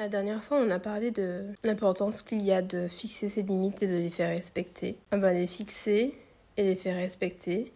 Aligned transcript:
La 0.00 0.08
dernière 0.08 0.42
fois, 0.42 0.56
on 0.58 0.70
a 0.70 0.78
parlé 0.78 1.10
de 1.10 1.44
l'importance 1.62 2.22
qu'il 2.22 2.40
y 2.40 2.52
a 2.52 2.62
de 2.62 2.88
fixer 2.88 3.28
ses 3.28 3.42
limites 3.42 3.82
et 3.82 3.86
de 3.86 3.98
les 3.98 4.08
faire 4.08 4.30
respecter. 4.30 4.96
Ben, 5.10 5.30
les 5.34 5.46
fixer 5.46 6.14
et 6.56 6.62
les 6.62 6.74
faire 6.74 6.96
respecter, 6.96 7.70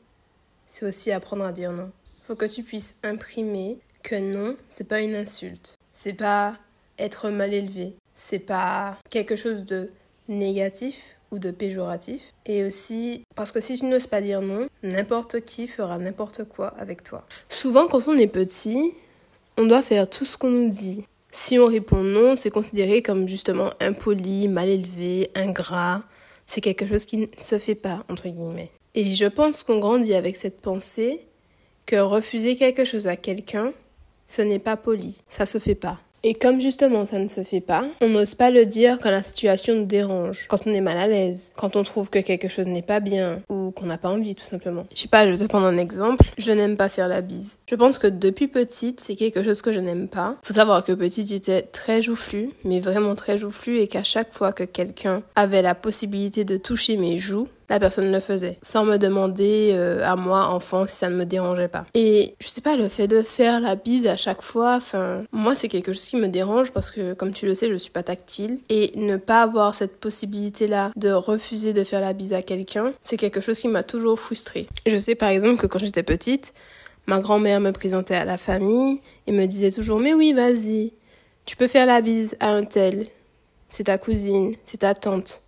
c'est 0.66 0.86
aussi 0.86 1.12
apprendre 1.12 1.44
à 1.44 1.52
dire 1.52 1.70
non. 1.70 1.92
Faut 2.22 2.34
que 2.34 2.46
tu 2.46 2.62
puisses 2.62 2.96
imprimer 3.02 3.76
que 4.02 4.14
non, 4.14 4.56
c'est 4.70 4.88
pas 4.88 5.02
une 5.02 5.14
insulte. 5.14 5.76
C'est 5.92 6.14
pas 6.14 6.56
être 6.98 7.28
mal 7.28 7.52
élevé. 7.52 7.94
C'est 8.14 8.38
pas 8.38 8.96
quelque 9.10 9.36
chose 9.36 9.66
de 9.66 9.90
négatif 10.26 11.18
ou 11.30 11.38
de 11.38 11.50
péjoratif. 11.50 12.32
Et 12.46 12.64
aussi 12.64 13.22
parce 13.34 13.52
que 13.52 13.60
si 13.60 13.78
tu 13.78 13.84
n'oses 13.84 14.06
pas 14.06 14.22
dire 14.22 14.40
non, 14.40 14.68
n'importe 14.82 15.42
qui 15.42 15.66
fera 15.66 15.98
n'importe 15.98 16.44
quoi 16.44 16.68
avec 16.78 17.04
toi. 17.04 17.26
Souvent, 17.50 17.86
quand 17.86 18.08
on 18.08 18.16
est 18.16 18.28
petit, 18.28 18.94
on 19.58 19.66
doit 19.66 19.82
faire 19.82 20.08
tout 20.08 20.24
ce 20.24 20.38
qu'on 20.38 20.48
nous 20.48 20.70
dit. 20.70 21.04
Si 21.36 21.58
on 21.58 21.66
répond 21.66 22.04
non, 22.04 22.36
c'est 22.36 22.52
considéré 22.52 23.02
comme 23.02 23.26
justement 23.26 23.70
impoli, 23.80 24.46
mal 24.46 24.68
élevé, 24.68 25.32
ingrat. 25.34 26.04
C'est 26.46 26.60
quelque 26.60 26.86
chose 26.86 27.06
qui 27.06 27.16
ne 27.16 27.26
se 27.36 27.58
fait 27.58 27.74
pas, 27.74 28.04
entre 28.08 28.28
guillemets. 28.28 28.70
Et 28.94 29.12
je 29.12 29.26
pense 29.26 29.64
qu'on 29.64 29.80
grandit 29.80 30.14
avec 30.14 30.36
cette 30.36 30.60
pensée 30.60 31.26
que 31.86 31.96
refuser 31.96 32.54
quelque 32.54 32.84
chose 32.84 33.08
à 33.08 33.16
quelqu'un, 33.16 33.72
ce 34.28 34.42
n'est 34.42 34.60
pas 34.60 34.76
poli, 34.76 35.18
ça 35.26 35.44
se 35.44 35.58
fait 35.58 35.74
pas. 35.74 35.98
Et 36.26 36.32
comme 36.32 36.58
justement 36.58 37.04
ça 37.04 37.18
ne 37.18 37.28
se 37.28 37.42
fait 37.42 37.60
pas, 37.60 37.84
on 38.00 38.08
n'ose 38.08 38.34
pas 38.34 38.50
le 38.50 38.64
dire 38.64 38.98
quand 39.02 39.10
la 39.10 39.22
situation 39.22 39.74
nous 39.74 39.84
dérange, 39.84 40.46
quand 40.48 40.66
on 40.66 40.72
est 40.72 40.80
mal 40.80 40.96
à 40.96 41.06
l'aise, 41.06 41.52
quand 41.54 41.76
on 41.76 41.82
trouve 41.82 42.08
que 42.08 42.18
quelque 42.18 42.48
chose 42.48 42.66
n'est 42.66 42.80
pas 42.80 43.00
bien 43.00 43.42
ou 43.50 43.72
qu'on 43.72 43.84
n'a 43.84 43.98
pas 43.98 44.08
envie 44.08 44.34
tout 44.34 44.44
simplement. 44.46 44.86
Je 44.94 45.02
sais 45.02 45.08
pas, 45.08 45.26
je 45.26 45.32
vais 45.32 45.36
te 45.36 45.44
prendre 45.44 45.66
un 45.66 45.76
exemple. 45.76 46.24
Je 46.38 46.50
n'aime 46.52 46.78
pas 46.78 46.88
faire 46.88 47.08
la 47.08 47.20
bise. 47.20 47.58
Je 47.68 47.74
pense 47.74 47.98
que 47.98 48.06
depuis 48.06 48.48
petite, 48.48 49.00
c'est 49.00 49.16
quelque 49.16 49.42
chose 49.42 49.60
que 49.60 49.70
je 49.70 49.80
n'aime 49.80 50.08
pas. 50.08 50.36
Faut 50.42 50.54
savoir 50.54 50.82
que 50.82 50.92
petite, 50.92 51.28
j'étais 51.28 51.60
très 51.60 52.00
joufflue, 52.00 52.48
mais 52.64 52.80
vraiment 52.80 53.14
très 53.14 53.36
joufflue 53.36 53.80
et 53.80 53.86
qu'à 53.86 54.02
chaque 54.02 54.32
fois 54.32 54.54
que 54.54 54.64
quelqu'un 54.64 55.22
avait 55.36 55.60
la 55.60 55.74
possibilité 55.74 56.46
de 56.46 56.56
toucher 56.56 56.96
mes 56.96 57.18
joues, 57.18 57.48
la 57.68 57.80
personne 57.80 58.12
le 58.12 58.20
faisait 58.20 58.58
sans 58.62 58.84
me 58.84 58.96
demander 58.96 59.70
euh, 59.74 60.04
à 60.04 60.16
moi 60.16 60.48
enfant 60.48 60.86
si 60.86 60.96
ça 60.96 61.08
ne 61.08 61.16
me 61.16 61.24
dérangeait 61.24 61.68
pas. 61.68 61.86
Et 61.94 62.34
je 62.40 62.48
sais 62.48 62.60
pas 62.60 62.76
le 62.76 62.88
fait 62.88 63.06
de 63.06 63.22
faire 63.22 63.60
la 63.60 63.76
bise 63.76 64.06
à 64.06 64.16
chaque 64.16 64.42
fois 64.42 64.76
enfin 64.76 65.24
moi 65.32 65.54
c'est 65.54 65.68
quelque 65.68 65.92
chose 65.92 66.06
qui 66.06 66.16
me 66.16 66.28
dérange 66.28 66.72
parce 66.72 66.90
que 66.90 67.14
comme 67.14 67.32
tu 67.32 67.46
le 67.46 67.54
sais 67.54 67.68
je 67.68 67.76
suis 67.76 67.90
pas 67.90 68.02
tactile. 68.02 68.58
Et 68.68 68.92
ne 68.96 69.16
pas 69.16 69.42
avoir 69.42 69.74
cette 69.74 69.98
possibilité 69.98 70.66
là 70.66 70.90
de 70.96 71.10
refuser 71.10 71.72
de 71.72 71.84
faire 71.84 72.00
la 72.00 72.12
bise 72.12 72.32
à 72.32 72.42
quelqu'un 72.42 72.92
c'est 73.02 73.16
quelque 73.16 73.40
chose 73.40 73.58
qui 73.58 73.68
m'a 73.68 73.82
toujours 73.82 74.18
frustrée. 74.18 74.66
Je 74.86 74.96
sais 74.96 75.14
par 75.14 75.28
exemple 75.28 75.60
que 75.60 75.66
quand 75.66 75.78
j'étais 75.78 76.02
petite 76.02 76.54
ma 77.06 77.20
grand-mère 77.20 77.60
me 77.60 77.72
présentait 77.72 78.14
à 78.14 78.24
la 78.24 78.36
famille 78.36 79.00
et 79.26 79.32
me 79.32 79.46
disait 79.46 79.70
toujours 79.70 80.00
mais 80.00 80.14
oui 80.14 80.32
vas-y 80.32 80.92
tu 81.46 81.56
peux 81.56 81.68
faire 81.68 81.86
la 81.86 82.00
bise 82.00 82.36
à 82.40 82.48
un 82.48 82.64
tel. 82.64 83.06
C'est 83.68 83.84
ta 83.84 83.98
cousine 83.98 84.54
c'est 84.64 84.78
ta 84.78 84.94
tante 84.94 85.43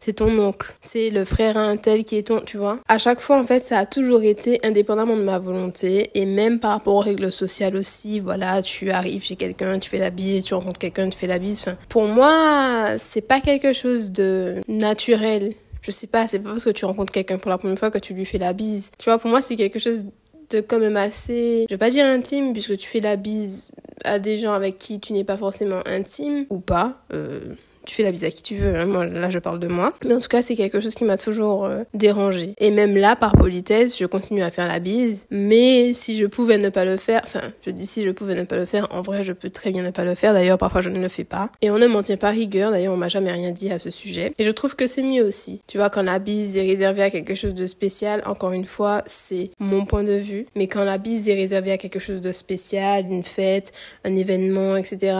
c'est 0.00 0.14
ton 0.14 0.38
oncle, 0.38 0.74
c'est 0.80 1.10
le 1.10 1.26
frère 1.26 1.58
à 1.58 1.62
un 1.62 1.76
tel 1.76 2.04
qui 2.04 2.16
est 2.16 2.28
ton, 2.28 2.40
tu 2.40 2.56
vois. 2.56 2.78
À 2.88 2.96
chaque 2.96 3.20
fois, 3.20 3.38
en 3.38 3.44
fait, 3.44 3.60
ça 3.60 3.78
a 3.78 3.86
toujours 3.86 4.22
été 4.22 4.58
indépendamment 4.64 5.16
de 5.16 5.22
ma 5.22 5.38
volonté 5.38 6.10
et 6.14 6.24
même 6.24 6.58
par 6.58 6.70
rapport 6.72 6.94
aux 6.94 7.00
règles 7.00 7.30
sociales 7.30 7.76
aussi. 7.76 8.18
Voilà, 8.18 8.62
tu 8.62 8.90
arrives 8.90 9.22
chez 9.22 9.36
quelqu'un, 9.36 9.78
tu 9.78 9.90
fais 9.90 9.98
la 9.98 10.10
bise, 10.10 10.44
tu 10.44 10.54
rencontres 10.54 10.78
quelqu'un, 10.78 11.08
tu 11.10 11.18
fais 11.18 11.26
la 11.26 11.38
bise. 11.38 11.60
Enfin, 11.60 11.76
pour 11.90 12.06
moi, 12.06 12.94
c'est 12.96 13.20
pas 13.20 13.40
quelque 13.40 13.74
chose 13.74 14.10
de 14.10 14.56
naturel. 14.68 15.52
Je 15.82 15.90
sais 15.90 16.06
pas, 16.06 16.26
c'est 16.26 16.38
pas 16.38 16.50
parce 16.50 16.64
que 16.64 16.70
tu 16.70 16.86
rencontres 16.86 17.12
quelqu'un 17.12 17.38
pour 17.38 17.50
la 17.50 17.58
première 17.58 17.78
fois 17.78 17.90
que 17.90 17.98
tu 17.98 18.14
lui 18.14 18.24
fais 18.24 18.38
la 18.38 18.54
bise. 18.54 18.92
Tu 18.98 19.04
vois, 19.04 19.18
pour 19.18 19.30
moi, 19.30 19.42
c'est 19.42 19.56
quelque 19.56 19.78
chose 19.78 20.06
de 20.50 20.60
quand 20.60 20.78
même 20.78 20.96
assez, 20.96 21.66
je 21.68 21.74
vais 21.74 21.78
pas 21.78 21.90
dire 21.90 22.06
intime, 22.06 22.52
puisque 22.52 22.76
tu 22.76 22.88
fais 22.88 23.00
la 23.00 23.16
bise 23.16 23.68
à 24.04 24.18
des 24.18 24.38
gens 24.38 24.52
avec 24.52 24.78
qui 24.78 24.98
tu 24.98 25.12
n'es 25.12 25.24
pas 25.24 25.36
forcément 25.36 25.80
intime 25.86 26.46
ou 26.48 26.58
pas. 26.58 27.02
Euh, 27.12 27.54
tu 27.90 27.96
fais 27.96 28.04
la 28.04 28.12
bise 28.12 28.24
à 28.24 28.30
qui 28.30 28.44
tu 28.44 28.54
veux. 28.54 28.76
Hein. 28.76 28.86
Moi, 28.86 29.04
là, 29.06 29.30
je 29.30 29.40
parle 29.40 29.58
de 29.58 29.66
moi. 29.66 29.90
Mais 30.04 30.14
en 30.14 30.20
tout 30.20 30.28
cas, 30.28 30.42
c'est 30.42 30.54
quelque 30.54 30.78
chose 30.78 30.94
qui 30.94 31.02
m'a 31.02 31.16
toujours 31.16 31.64
euh, 31.64 31.82
dérangé. 31.92 32.54
Et 32.58 32.70
même 32.70 32.96
là, 32.96 33.16
par 33.16 33.32
politesse, 33.32 33.98
je 33.98 34.06
continue 34.06 34.42
à 34.42 34.52
faire 34.52 34.68
la 34.68 34.78
bise. 34.78 35.26
Mais 35.30 35.92
si 35.92 36.16
je 36.16 36.26
pouvais 36.26 36.56
ne 36.56 36.68
pas 36.68 36.84
le 36.84 36.96
faire, 36.96 37.20
enfin, 37.24 37.40
je 37.66 37.70
dis 37.72 37.86
si 37.86 38.04
je 38.04 38.10
pouvais 38.10 38.36
ne 38.36 38.44
pas 38.44 38.54
le 38.54 38.64
faire, 38.64 38.86
en 38.92 39.02
vrai, 39.02 39.24
je 39.24 39.32
peux 39.32 39.50
très 39.50 39.72
bien 39.72 39.82
ne 39.82 39.90
pas 39.90 40.04
le 40.04 40.14
faire. 40.14 40.34
D'ailleurs, 40.34 40.56
parfois, 40.56 40.80
je 40.80 40.88
ne 40.88 41.00
le 41.00 41.08
fais 41.08 41.24
pas. 41.24 41.50
Et 41.62 41.70
on 41.72 41.78
ne 41.78 41.88
m'en 41.88 42.02
tient 42.02 42.16
pas 42.16 42.30
rigueur. 42.30 42.70
D'ailleurs, 42.70 42.94
on 42.94 42.96
m'a 42.96 43.08
jamais 43.08 43.32
rien 43.32 43.50
dit 43.50 43.72
à 43.72 43.80
ce 43.80 43.90
sujet. 43.90 44.32
Et 44.38 44.44
je 44.44 44.50
trouve 44.50 44.76
que 44.76 44.86
c'est 44.86 45.02
mieux 45.02 45.24
aussi. 45.24 45.60
Tu 45.66 45.76
vois, 45.76 45.90
quand 45.90 46.02
la 46.02 46.20
bise 46.20 46.56
est 46.56 46.62
réservée 46.62 47.02
à 47.02 47.10
quelque 47.10 47.34
chose 47.34 47.54
de 47.54 47.66
spécial, 47.66 48.22
encore 48.24 48.52
une 48.52 48.64
fois, 48.64 49.02
c'est 49.06 49.50
mon 49.58 49.84
point 49.84 50.04
de 50.04 50.12
vue. 50.12 50.46
Mais 50.54 50.68
quand 50.68 50.84
la 50.84 50.98
bise 50.98 51.28
est 51.28 51.34
réservée 51.34 51.72
à 51.72 51.78
quelque 51.78 51.98
chose 51.98 52.20
de 52.20 52.30
spécial, 52.30 53.06
une 53.10 53.24
fête, 53.24 53.72
un 54.04 54.14
événement, 54.14 54.76
etc., 54.76 55.16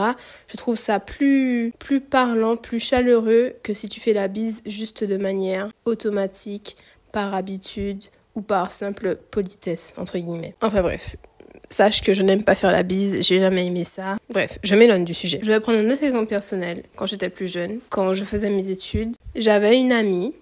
je 0.47 0.55
trouve 0.55 0.77
ça 0.77 1.01
plus, 1.01 1.73
plus 1.77 1.99
parlant 1.99 2.55
plus 2.61 2.79
chaleureux 2.79 3.53
que 3.63 3.73
si 3.73 3.89
tu 3.89 3.99
fais 3.99 4.13
la 4.13 4.27
bise 4.27 4.61
juste 4.65 5.03
de 5.03 5.17
manière 5.17 5.69
automatique, 5.85 6.77
par 7.11 7.33
habitude 7.33 8.03
ou 8.35 8.41
par 8.41 8.71
simple 8.71 9.17
politesse, 9.31 9.93
entre 9.97 10.17
guillemets. 10.17 10.55
Enfin 10.61 10.81
bref, 10.81 11.15
sache 11.69 12.01
que 12.01 12.13
je 12.13 12.21
n'aime 12.21 12.43
pas 12.43 12.55
faire 12.55 12.71
la 12.71 12.83
bise, 12.83 13.21
j'ai 13.21 13.39
jamais 13.39 13.65
aimé 13.65 13.83
ça. 13.83 14.17
Bref, 14.29 14.57
je 14.63 14.75
m'éloigne 14.75 15.05
du 15.05 15.13
sujet. 15.13 15.39
Je 15.41 15.51
vais 15.51 15.59
prendre 15.59 15.79
un 15.79 15.89
autre 15.89 16.03
exemple 16.03 16.27
personnel. 16.27 16.83
Quand 16.95 17.05
j'étais 17.05 17.29
plus 17.29 17.51
jeune, 17.51 17.79
quand 17.89 18.13
je 18.13 18.23
faisais 18.23 18.49
mes 18.49 18.69
études, 18.69 19.15
j'avais 19.35 19.79
une 19.79 19.91
amie, 19.91 20.33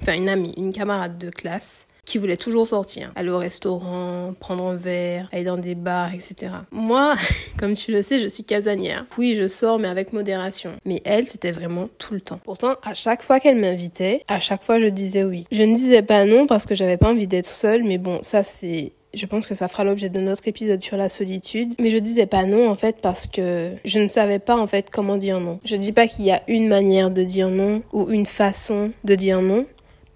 enfin 0.00 0.14
une 0.14 0.28
amie, 0.28 0.52
une 0.56 0.72
camarade 0.72 1.18
de 1.18 1.30
classe, 1.30 1.86
qui 2.10 2.18
voulait 2.18 2.36
toujours 2.36 2.66
sortir, 2.66 3.12
aller 3.14 3.30
au 3.30 3.38
restaurant, 3.38 4.34
prendre 4.40 4.64
un 4.64 4.74
verre, 4.74 5.28
aller 5.32 5.44
dans 5.44 5.56
des 5.56 5.76
bars, 5.76 6.12
etc. 6.12 6.52
Moi, 6.72 7.14
comme 7.58 7.74
tu 7.74 7.92
le 7.92 8.02
sais, 8.02 8.18
je 8.18 8.26
suis 8.26 8.42
casanière. 8.42 9.06
Oui, 9.16 9.36
je 9.36 9.46
sors, 9.46 9.78
mais 9.78 9.86
avec 9.86 10.12
modération. 10.12 10.72
Mais 10.84 11.02
elle, 11.04 11.26
c'était 11.26 11.52
vraiment 11.52 11.88
tout 11.98 12.14
le 12.14 12.20
temps. 12.20 12.40
Pourtant, 12.42 12.74
à 12.82 12.94
chaque 12.94 13.22
fois 13.22 13.38
qu'elle 13.38 13.60
m'invitait, 13.60 14.24
à 14.26 14.40
chaque 14.40 14.64
fois, 14.64 14.80
je 14.80 14.86
disais 14.86 15.22
oui. 15.22 15.44
Je 15.52 15.62
ne 15.62 15.72
disais 15.72 16.02
pas 16.02 16.24
non 16.24 16.48
parce 16.48 16.66
que 16.66 16.74
j'avais 16.74 16.96
pas 16.96 17.10
envie 17.10 17.28
d'être 17.28 17.46
seule, 17.46 17.84
mais 17.84 17.98
bon, 17.98 18.18
ça 18.22 18.42
c'est 18.42 18.92
je 19.12 19.26
pense 19.26 19.48
que 19.48 19.56
ça 19.56 19.66
fera 19.66 19.82
l'objet 19.82 20.08
de 20.08 20.20
notre 20.20 20.46
épisode 20.46 20.80
sur 20.80 20.96
la 20.96 21.08
solitude. 21.08 21.74
Mais 21.80 21.90
je 21.90 21.98
disais 21.98 22.26
pas 22.26 22.44
non, 22.44 22.68
en 22.68 22.76
fait, 22.76 22.98
parce 23.00 23.26
que 23.26 23.72
je 23.84 23.98
ne 23.98 24.06
savais 24.06 24.38
pas, 24.38 24.56
en 24.56 24.68
fait, 24.68 24.88
comment 24.88 25.16
dire 25.16 25.40
non. 25.40 25.58
Je 25.64 25.74
dis 25.74 25.90
pas 25.90 26.06
qu'il 26.06 26.26
y 26.26 26.30
a 26.30 26.42
une 26.46 26.68
manière 26.68 27.10
de 27.10 27.24
dire 27.24 27.50
non 27.50 27.82
ou 27.92 28.10
une 28.10 28.26
façon 28.26 28.92
de 29.02 29.14
dire 29.16 29.42
non, 29.42 29.66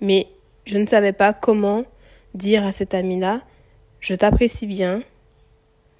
mais 0.00 0.28
je 0.64 0.78
ne 0.78 0.86
savais 0.86 1.12
pas 1.12 1.32
comment 1.32 1.84
dire 2.34 2.64
à 2.64 2.72
cet 2.72 2.94
ami-là, 2.94 3.42
je 4.00 4.14
t'apprécie 4.14 4.66
bien, 4.66 5.02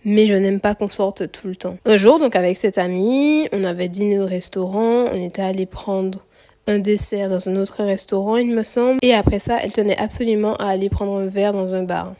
mais 0.04 0.26
je 0.26 0.34
n'aime 0.34 0.60
pas 0.60 0.74
qu'on 0.74 0.88
sorte 0.88 1.30
tout 1.32 1.48
le 1.48 1.56
temps. 1.56 1.78
Un 1.84 1.96
jour, 1.96 2.18
donc 2.18 2.36
avec 2.36 2.56
cet 2.56 2.78
ami, 2.78 3.48
on 3.52 3.64
avait 3.64 3.88
dîné 3.88 4.18
au 4.18 4.26
restaurant, 4.26 5.06
on 5.12 5.22
était 5.22 5.42
allé 5.42 5.66
prendre 5.66 6.24
un 6.66 6.78
dessert 6.78 7.28
dans 7.28 7.48
un 7.48 7.56
autre 7.56 7.82
restaurant, 7.84 8.36
il 8.36 8.48
me 8.48 8.62
semble, 8.62 8.98
et 9.02 9.14
après 9.14 9.38
ça, 9.38 9.58
elle 9.62 9.72
tenait 9.72 9.98
absolument 9.98 10.56
à 10.56 10.68
aller 10.68 10.88
prendre 10.88 11.16
un 11.18 11.26
verre 11.26 11.52
dans 11.52 11.74
un 11.74 11.82
bar. 11.82 12.14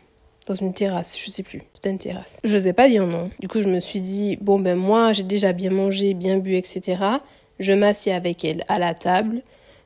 Dans 0.47 0.55
une 0.55 0.75
terrasse, 0.75 1.19
je 1.19 1.31
sais 1.31 1.43
plus. 1.43 1.62
C'était 1.72 1.88
une 1.88 1.99
terrasse. 1.99 2.41
Je 2.44 2.53
n'osais 2.53 2.75
pas 2.75 2.87
dire 2.87 3.06
non. 3.06 3.31
Du 3.41 3.49
coup, 3.49 3.62
je 3.62 3.69
me 3.69 3.81
suis 3.81 4.03
dit, 4.03 4.37
bon 4.43 4.59
ben 4.59 4.76
moi, 4.76 5.15
j'ai 5.15 5.22
déjà 5.22 5.55
bien 5.55 5.71
mangé, 5.71 6.12
bien 6.12 6.37
bu, 6.37 6.56
etc. 6.56 7.03
Je 7.59 7.72
m'assieds 7.72 8.12
avec 8.12 8.44
elle 8.44 8.62
à 8.69 8.78
la 8.78 8.93
table 8.93 9.41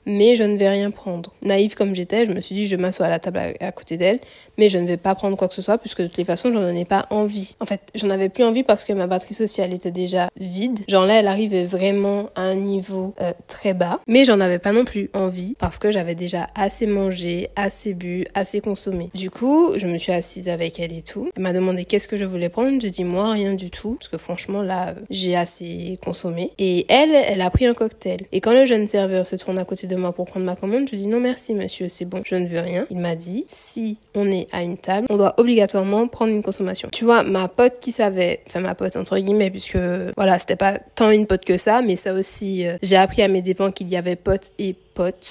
mais 0.09 0.35
je 0.35 0.43
ne 0.43 0.57
vais 0.57 0.69
rien 0.69 0.91
prendre. 0.91 1.33
Naïve 1.43 1.75
comme 1.75 1.95
j'étais, 1.95 2.27
je 2.27 2.33
me 2.33 2.41
suis 2.41 2.55
dit, 2.55 2.67
je 2.67 2.77
m'assois 2.77 3.07
à 3.07 3.11
la 3.11 3.19
table 3.19 3.39
à, 3.61 3.73
côté 3.73 3.97
d'elle, 3.99 4.19
mais 4.57 4.69
je 4.71 4.79
ne 4.79 4.87
vais 4.87 4.97
pas 4.97 5.15
prendre 5.15 5.37
quoi 5.37 5.49
que 5.49 5.55
ce 5.55 5.63
soit, 5.63 5.79
puisque 5.79 6.01
de 6.01 6.07
toutes 6.07 6.17
les 6.17 6.25
façons, 6.25 6.51
j'en 6.53 6.69
ai 6.69 6.87
pas 6.87 7.07
envie. 7.11 7.55
En 7.61 7.67
fait, 7.67 7.81
j'en 7.95 8.11
avais 8.11 8.31
plus 8.31 8.43
envie 8.43 8.63
parce 8.63 8.85
que 8.85 8.93
ma 8.95 9.07
batterie 9.07 9.35
sociale 9.35 9.73
était 9.75 9.91
déjà 9.91 10.29
vide. 10.41 10.81
Genre 10.89 11.05
là, 11.05 11.21
elle 11.21 11.29
arrivait 11.29 11.65
vraiment 11.65 12.31
à 12.35 12.41
un 12.41 12.55
niveau 12.55 13.15
euh, 13.21 13.33
très 13.47 13.75
bas, 13.75 14.01
mais 14.09 14.25
j'en 14.25 14.41
avais 14.41 14.59
pas 14.59 14.73
non 14.73 14.85
plus 14.85 15.11
envie 15.13 15.55
parce 15.59 15.79
que 15.79 15.91
j'avais 15.91 16.15
déjà 16.15 16.49
assez 16.55 16.87
mangé, 16.87 17.49
assez 17.55 17.93
bu, 17.93 18.25
assez 18.35 18.61
consommé. 18.61 19.11
Du 19.15 19.31
coup, 19.31 19.73
je 19.77 19.87
me 19.87 19.99
suis 19.99 20.13
assise 20.13 20.49
avec 20.49 20.81
elle 20.81 20.93
et 20.93 21.03
tout. 21.03 21.29
Elle 21.37 21.43
m'a 21.43 21.53
demandé 21.53 21.85
qu'est-ce 21.85 22.09
que 22.09 22.17
je 22.17 22.25
voulais 22.25 22.49
prendre? 22.49 22.81
Je 22.81 22.89
dis 22.89 23.05
moi 23.05 23.33
rien 23.33 23.53
du 23.53 23.71
tout, 23.71 23.97
parce 23.99 24.09
que 24.09 24.17
franchement 24.17 24.63
là, 24.63 24.95
j'ai 25.11 25.37
assez 25.37 25.99
consommé. 26.03 26.51
Et 26.59 26.87
elle, 26.89 27.11
elle 27.11 27.43
a 27.43 27.51
pris 27.51 27.67
un 27.67 27.75
cocktail. 27.75 28.21
Et 28.33 28.41
quand 28.41 28.53
le 28.53 28.65
jeune 28.65 28.87
serveur 28.87 29.27
se 29.27 29.37
tourne 29.37 29.59
à 29.59 29.65
côté 29.65 29.87
de 29.87 29.98
pour 30.13 30.27
prendre 30.27 30.47
ma 30.47 30.57
commande. 30.57 30.89
Je 30.91 30.97
dis 30.97 31.07
non 31.07 31.21
merci 31.21 31.55
monsieur, 31.55 31.89
c'est 31.89 32.05
bon, 32.05 32.23
je 32.25 32.35
ne 32.35 32.47
veux 32.47 32.61
rien. 32.61 32.87
Il 32.91 32.99
m'a 32.99 33.15
dit 33.15 33.45
si 33.47 33.99
on 34.15 34.31
est 34.31 34.47
à 34.53 34.63
une 34.63 34.79
table, 34.79 35.07
on 35.11 35.17
doit 35.17 35.35
obligatoirement 35.39 36.07
prendre 36.09 36.33
une 36.33 36.43
consommation. 36.43 36.89
Tu 36.93 37.05
vois, 37.05 37.23
ma 37.23 37.49
pote 37.49 37.79
qui 37.81 37.93
savait, 37.93 38.41
enfin 38.47 38.61
ma 38.61 38.75
pote 38.75 38.97
entre 38.97 39.19
guillemets, 39.19 39.51
puisque 39.51 39.79
voilà, 40.17 40.39
c'était 40.39 40.57
pas 40.57 40.79
tant 40.95 41.11
une 41.11 41.27
pote 41.27 41.45
que 41.45 41.57
ça, 41.57 41.83
mais 41.83 41.97
ça 41.97 42.15
aussi, 42.15 42.67
euh, 42.67 42.77
j'ai 42.83 42.97
appris 42.97 43.23
à 43.23 43.29
mes 43.29 43.43
dépens 43.43 43.71
qu'il 43.71 43.89
y 43.89 43.97
avait 43.97 44.17
pote 44.17 44.51
et 44.59 44.75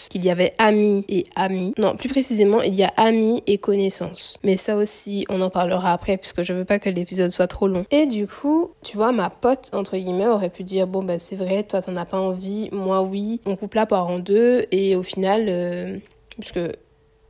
qu'il 0.10 0.24
y 0.24 0.30
avait 0.30 0.54
amis 0.58 1.06
et 1.10 1.26
amis. 1.36 1.74
Non, 1.78 1.96
plus 1.96 2.10
précisément, 2.10 2.62
il 2.62 2.76
y 2.76 2.84
a 2.84 2.94
amis 2.98 3.44
et 3.48 3.58
connaissances. 3.58 4.38
Mais 4.44 4.58
ça 4.58 4.76
aussi, 4.76 5.26
on 5.30 5.42
en 5.42 5.50
parlera 5.50 5.94
après 5.94 6.18
puisque 6.18 6.44
je 6.44 6.54
veux 6.54 6.66
pas 6.66 6.80
que 6.80 6.90
l'épisode 6.90 7.32
soit 7.32 7.48
trop 7.48 7.68
long. 7.68 7.86
Et 7.92 8.06
du 8.06 8.28
coup, 8.28 8.72
tu 8.84 8.98
vois, 8.98 9.12
ma 9.12 9.30
pote, 9.30 9.70
entre 9.74 9.98
guillemets, 9.98 10.28
aurait 10.28 10.50
pu 10.50 10.64
dire, 10.64 10.88
bon, 10.88 11.04
bah, 11.04 11.20
c'est 11.20 11.36
vrai, 11.36 11.64
toi, 11.64 11.82
t'en 11.82 11.96
as 11.96 12.06
pas 12.06 12.20
envie, 12.20 12.70
moi, 12.72 13.02
oui, 13.02 13.42
on 13.46 13.56
coupe 13.56 13.74
la 13.76 13.86
part 13.86 14.08
en 14.08 14.20
deux 14.20 14.66
et 14.72 14.96
au 14.96 15.04
final, 15.04 15.46
euh, 15.48 15.98
puisque 16.40 16.60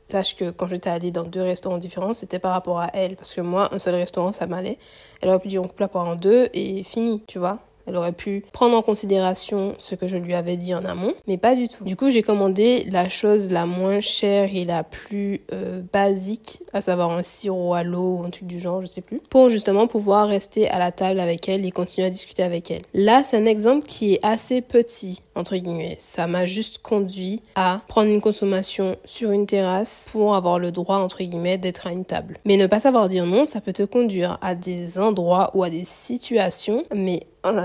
Sache 0.08 0.36
que 0.36 0.50
quand 0.50 0.66
j'étais 0.66 0.88
allée 0.88 1.10
dans 1.10 1.24
deux 1.24 1.42
restaurants 1.42 1.76
différents, 1.76 2.14
c'était 2.14 2.38
par 2.38 2.52
rapport 2.52 2.80
à 2.80 2.88
elle. 2.94 3.14
Parce 3.14 3.34
que 3.34 3.42
moi, 3.42 3.68
un 3.74 3.78
seul 3.78 3.94
restaurant, 3.94 4.32
ça 4.32 4.46
m'allait. 4.46 4.78
Elle 5.20 5.28
aurait 5.28 5.38
pu 5.38 5.48
dire 5.48 5.62
on 5.62 5.68
coupe 5.68 5.80
la 5.80 5.88
part 5.88 6.06
en 6.06 6.16
deux 6.16 6.48
et 6.54 6.82
fini, 6.82 7.22
tu 7.26 7.38
vois. 7.38 7.58
Elle 7.88 7.96
aurait 7.96 8.12
pu 8.12 8.44
prendre 8.52 8.76
en 8.76 8.82
considération 8.82 9.74
ce 9.78 9.94
que 9.94 10.06
je 10.06 10.16
lui 10.16 10.34
avais 10.34 10.56
dit 10.56 10.74
en 10.74 10.84
amont, 10.84 11.14
mais 11.26 11.38
pas 11.38 11.56
du 11.56 11.68
tout. 11.68 11.84
Du 11.84 11.96
coup, 11.96 12.10
j'ai 12.10 12.22
commandé 12.22 12.84
la 12.90 13.08
chose 13.08 13.50
la 13.50 13.66
moins 13.66 14.00
chère 14.00 14.50
et 14.54 14.64
la 14.64 14.84
plus 14.84 15.40
euh, 15.52 15.80
basique, 15.92 16.60
à 16.72 16.80
savoir 16.80 17.10
un 17.10 17.22
sirop 17.22 17.74
à 17.74 17.82
l'eau 17.82 18.18
ou 18.18 18.24
un 18.24 18.30
truc 18.30 18.46
du 18.46 18.58
genre, 18.60 18.82
je 18.82 18.86
sais 18.86 19.00
plus, 19.00 19.20
pour 19.30 19.48
justement 19.48 19.86
pouvoir 19.86 20.28
rester 20.28 20.68
à 20.68 20.78
la 20.78 20.92
table 20.92 21.20
avec 21.20 21.48
elle 21.48 21.64
et 21.64 21.70
continuer 21.70 22.06
à 22.06 22.10
discuter 22.10 22.42
avec 22.42 22.70
elle. 22.70 22.82
Là, 22.92 23.24
c'est 23.24 23.36
un 23.36 23.46
exemple 23.46 23.86
qui 23.86 24.14
est 24.14 24.20
assez 24.22 24.60
petit, 24.60 25.22
entre 25.34 25.56
guillemets. 25.56 25.96
Ça 25.98 26.26
m'a 26.26 26.46
juste 26.46 26.78
conduit 26.82 27.40
à 27.54 27.80
prendre 27.88 28.10
une 28.10 28.20
consommation 28.20 28.96
sur 29.04 29.30
une 29.30 29.46
terrasse 29.46 30.08
pour 30.12 30.34
avoir 30.34 30.58
le 30.58 30.72
droit, 30.72 30.96
entre 30.96 31.22
guillemets, 31.22 31.58
d'être 31.58 31.86
à 31.86 31.92
une 31.92 32.04
table. 32.04 32.38
Mais 32.44 32.56
ne 32.56 32.66
pas 32.66 32.80
savoir 32.80 33.08
dire 33.08 33.24
non, 33.24 33.46
ça 33.46 33.60
peut 33.60 33.72
te 33.72 33.82
conduire 33.82 34.38
à 34.42 34.54
des 34.54 34.98
endroits 34.98 35.50
ou 35.54 35.62
à 35.62 35.70
des 35.70 35.84
situations, 35.84 36.84
mais 36.94 37.20
oh 37.50 37.56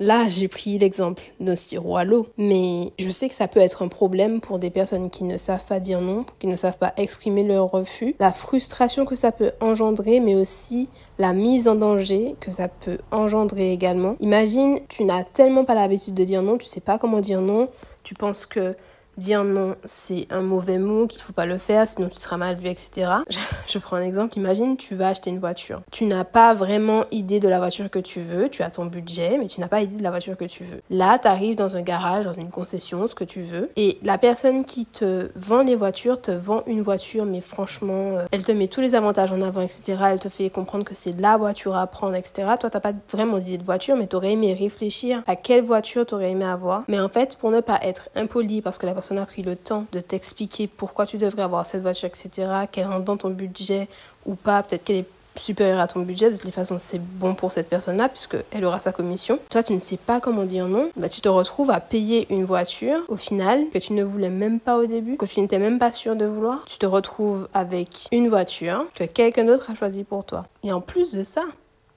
là 0.00 0.26
j'ai 0.28 0.48
pris 0.48 0.78
l'exemple 0.78 1.22
d'un 1.40 1.56
sirop 1.56 1.96
à 1.96 2.04
l'eau, 2.04 2.28
mais 2.38 2.90
je 2.98 3.10
sais 3.10 3.28
que 3.28 3.34
ça 3.34 3.48
peut 3.48 3.60
être 3.60 3.82
un 3.82 3.88
problème 3.88 4.40
pour 4.40 4.58
des 4.58 4.70
personnes 4.70 5.10
qui 5.10 5.24
ne 5.24 5.36
savent 5.36 5.64
pas 5.64 5.78
dire 5.78 6.00
non, 6.00 6.24
qui 6.38 6.46
ne 6.46 6.56
savent 6.56 6.78
pas 6.78 6.94
exprimer 6.96 7.42
leur 7.44 7.70
refus, 7.70 8.16
la 8.18 8.32
frustration 8.32 9.04
que 9.04 9.14
ça 9.14 9.30
peut 9.30 9.52
engendrer, 9.60 10.20
mais 10.20 10.34
aussi 10.34 10.88
la 11.18 11.34
mise 11.34 11.68
en 11.68 11.74
danger 11.74 12.34
que 12.40 12.50
ça 12.50 12.68
peut 12.68 12.98
engendrer 13.10 13.72
également. 13.72 14.16
Imagine, 14.20 14.80
tu 14.88 15.04
n'as 15.04 15.22
tellement 15.22 15.64
pas 15.64 15.74
l'habitude 15.74 16.14
de 16.14 16.24
dire 16.24 16.42
non, 16.42 16.56
tu 16.56 16.66
sais 16.66 16.80
pas 16.80 16.98
comment 16.98 17.20
dire 17.20 17.42
non, 17.42 17.68
tu 18.02 18.14
penses 18.14 18.46
que 18.46 18.74
dire 19.20 19.44
non, 19.44 19.76
c'est 19.84 20.26
un 20.30 20.40
mauvais 20.40 20.78
mot, 20.78 21.06
qu'il 21.06 21.22
faut 21.22 21.32
pas 21.32 21.46
le 21.46 21.58
faire, 21.58 21.88
sinon 21.88 22.08
tu 22.08 22.18
seras 22.18 22.36
mal 22.36 22.56
vu, 22.56 22.68
etc. 22.68 23.12
Je, 23.68 23.78
prends 23.78 23.96
un 23.96 24.02
exemple. 24.02 24.36
Imagine, 24.36 24.76
tu 24.76 24.96
vas 24.96 25.08
acheter 25.08 25.30
une 25.30 25.38
voiture. 25.38 25.82
Tu 25.92 26.06
n'as 26.06 26.24
pas 26.24 26.54
vraiment 26.54 27.04
idée 27.12 27.38
de 27.38 27.48
la 27.48 27.58
voiture 27.58 27.90
que 27.90 27.98
tu 27.98 28.20
veux. 28.20 28.48
Tu 28.48 28.62
as 28.62 28.70
ton 28.70 28.86
budget, 28.86 29.38
mais 29.38 29.46
tu 29.46 29.60
n'as 29.60 29.68
pas 29.68 29.82
idée 29.82 29.96
de 29.96 30.02
la 30.02 30.10
voiture 30.10 30.36
que 30.36 30.44
tu 30.44 30.64
veux. 30.64 30.80
Là, 30.90 31.18
tu 31.18 31.28
arrives 31.28 31.56
dans 31.56 31.76
un 31.76 31.82
garage, 31.82 32.24
dans 32.24 32.32
une 32.32 32.50
concession, 32.50 33.06
ce 33.06 33.14
que 33.14 33.24
tu 33.24 33.42
veux. 33.42 33.70
Et 33.76 33.98
la 34.02 34.18
personne 34.18 34.64
qui 34.64 34.86
te 34.86 35.28
vend 35.36 35.62
les 35.62 35.76
voitures 35.76 36.20
te 36.20 36.30
vend 36.30 36.62
une 36.66 36.80
voiture, 36.80 37.26
mais 37.26 37.40
franchement, 37.40 38.16
euh, 38.16 38.26
elle 38.32 38.42
te 38.42 38.52
met 38.52 38.68
tous 38.68 38.80
les 38.80 38.94
avantages 38.94 39.32
en 39.32 39.42
avant, 39.42 39.60
etc. 39.60 39.96
Elle 40.06 40.20
te 40.20 40.28
fait 40.28 40.50
comprendre 40.50 40.84
que 40.84 40.94
c'est 40.94 41.18
la 41.20 41.36
voiture 41.36 41.76
à 41.76 41.86
prendre, 41.86 42.14
etc. 42.14 42.48
Toi, 42.58 42.70
t'as 42.70 42.80
pas 42.80 42.92
vraiment 43.10 43.38
d'idée 43.38 43.58
de 43.58 43.64
voiture, 43.64 43.96
mais 43.96 44.06
t'aurais 44.06 44.32
aimé 44.32 44.54
réfléchir 44.54 45.22
à 45.26 45.36
quelle 45.36 45.62
voiture 45.62 46.06
t'aurais 46.06 46.30
aimé 46.30 46.44
avoir. 46.44 46.84
Mais 46.88 46.98
en 46.98 47.08
fait, 47.08 47.36
pour 47.36 47.50
ne 47.50 47.60
pas 47.60 47.78
être 47.82 48.08
impoli 48.16 48.62
parce 48.62 48.78
que 48.78 48.86
la 48.86 48.92
personne 48.92 49.09
a 49.16 49.26
pris 49.26 49.42
le 49.42 49.56
temps 49.56 49.86
de 49.92 50.00
t'expliquer 50.00 50.66
pourquoi 50.66 51.06
tu 51.06 51.18
devrais 51.18 51.42
avoir 51.42 51.66
cette 51.66 51.82
voiture, 51.82 52.08
etc., 52.08 52.30
qu'elle 52.70 52.86
rentre 52.86 53.04
dans 53.04 53.16
ton 53.16 53.30
budget 53.30 53.88
ou 54.26 54.34
pas, 54.34 54.62
peut-être 54.62 54.84
qu'elle 54.84 54.96
est 54.96 55.06
supérieure 55.36 55.80
à 55.80 55.86
ton 55.86 56.00
budget, 56.00 56.30
de 56.30 56.36
toute 56.36 56.50
façon 56.50 56.78
c'est 56.78 57.00
bon 57.00 57.34
pour 57.34 57.52
cette 57.52 57.68
personne-là 57.68 58.08
puisqu'elle 58.08 58.64
aura 58.64 58.78
sa 58.78 58.92
commission. 58.92 59.38
Toi 59.50 59.62
tu 59.62 59.72
ne 59.72 59.78
sais 59.78 59.96
pas 59.96 60.20
comment 60.20 60.44
dire 60.44 60.66
non, 60.66 60.90
bah, 60.96 61.08
tu 61.08 61.20
te 61.20 61.28
retrouves 61.28 61.70
à 61.70 61.80
payer 61.80 62.26
une 62.30 62.44
voiture 62.44 63.00
au 63.08 63.16
final 63.16 63.64
que 63.72 63.78
tu 63.78 63.92
ne 63.92 64.02
voulais 64.02 64.30
même 64.30 64.60
pas 64.60 64.76
au 64.76 64.86
début, 64.86 65.16
que 65.16 65.26
tu 65.26 65.40
n'étais 65.40 65.58
même 65.58 65.78
pas 65.78 65.92
sûr 65.92 66.16
de 66.16 66.24
vouloir. 66.24 66.64
Tu 66.66 66.78
te 66.78 66.86
retrouves 66.86 67.48
avec 67.54 68.08
une 68.12 68.28
voiture 68.28 68.86
que 68.94 69.04
quelqu'un 69.04 69.44
d'autre 69.44 69.70
a 69.70 69.74
choisi 69.74 70.04
pour 70.04 70.24
toi. 70.24 70.46
Et 70.62 70.72
en 70.72 70.80
plus 70.80 71.12
de 71.12 71.22
ça, 71.22 71.44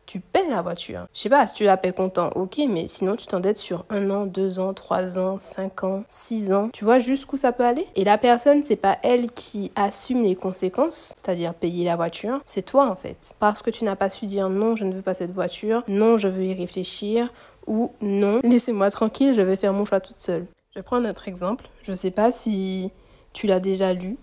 tu 0.05 0.19
paies 0.19 0.49
la 0.49 0.61
voiture. 0.61 1.07
Je 1.13 1.21
sais 1.21 1.29
pas, 1.29 1.47
si 1.47 1.55
tu 1.55 1.63
la 1.63 1.77
paies 1.77 1.93
content, 1.93 2.29
ok, 2.35 2.59
mais 2.69 2.87
sinon 2.87 3.15
tu 3.15 3.25
t'endettes 3.25 3.57
sur 3.57 3.85
un 3.89 4.09
an, 4.09 4.25
deux 4.25 4.59
ans, 4.59 4.73
trois 4.73 5.17
ans, 5.17 5.37
cinq 5.39 5.83
ans, 5.83 6.03
six 6.07 6.53
ans. 6.53 6.69
Tu 6.73 6.83
vois 6.83 6.99
jusqu'où 6.99 7.37
ça 7.37 7.51
peut 7.51 7.65
aller? 7.65 7.85
Et 7.95 8.03
la 8.03 8.17
personne, 8.17 8.63
c'est 8.63 8.75
pas 8.75 8.97
elle 9.03 9.31
qui 9.31 9.71
assume 9.75 10.23
les 10.23 10.35
conséquences, 10.35 11.13
c'est-à-dire 11.17 11.53
payer 11.53 11.85
la 11.85 11.95
voiture, 11.95 12.41
c'est 12.45 12.65
toi 12.65 12.87
en 12.89 12.95
fait. 12.95 13.35
Parce 13.39 13.61
que 13.61 13.69
tu 13.69 13.85
n'as 13.85 13.95
pas 13.95 14.09
su 14.09 14.25
dire 14.25 14.49
non, 14.49 14.75
je 14.75 14.85
ne 14.85 14.93
veux 14.93 15.01
pas 15.01 15.13
cette 15.13 15.31
voiture, 15.31 15.83
non, 15.87 16.17
je 16.17 16.27
veux 16.27 16.43
y 16.43 16.53
réfléchir, 16.53 17.31
ou 17.67 17.91
non, 18.01 18.39
laissez-moi 18.43 18.91
tranquille, 18.91 19.33
je 19.33 19.41
vais 19.41 19.55
faire 19.55 19.73
mon 19.73 19.85
choix 19.85 19.99
toute 19.99 20.19
seule. 20.19 20.45
Je 20.75 20.81
prendre 20.81 21.07
un 21.07 21.11
autre 21.11 21.27
exemple. 21.27 21.65
Je 21.83 21.93
sais 21.93 22.11
pas 22.11 22.31
si 22.31 22.91
tu 23.31 23.47
l'as 23.47 23.59
déjà 23.59 23.93
lu, 23.93 24.17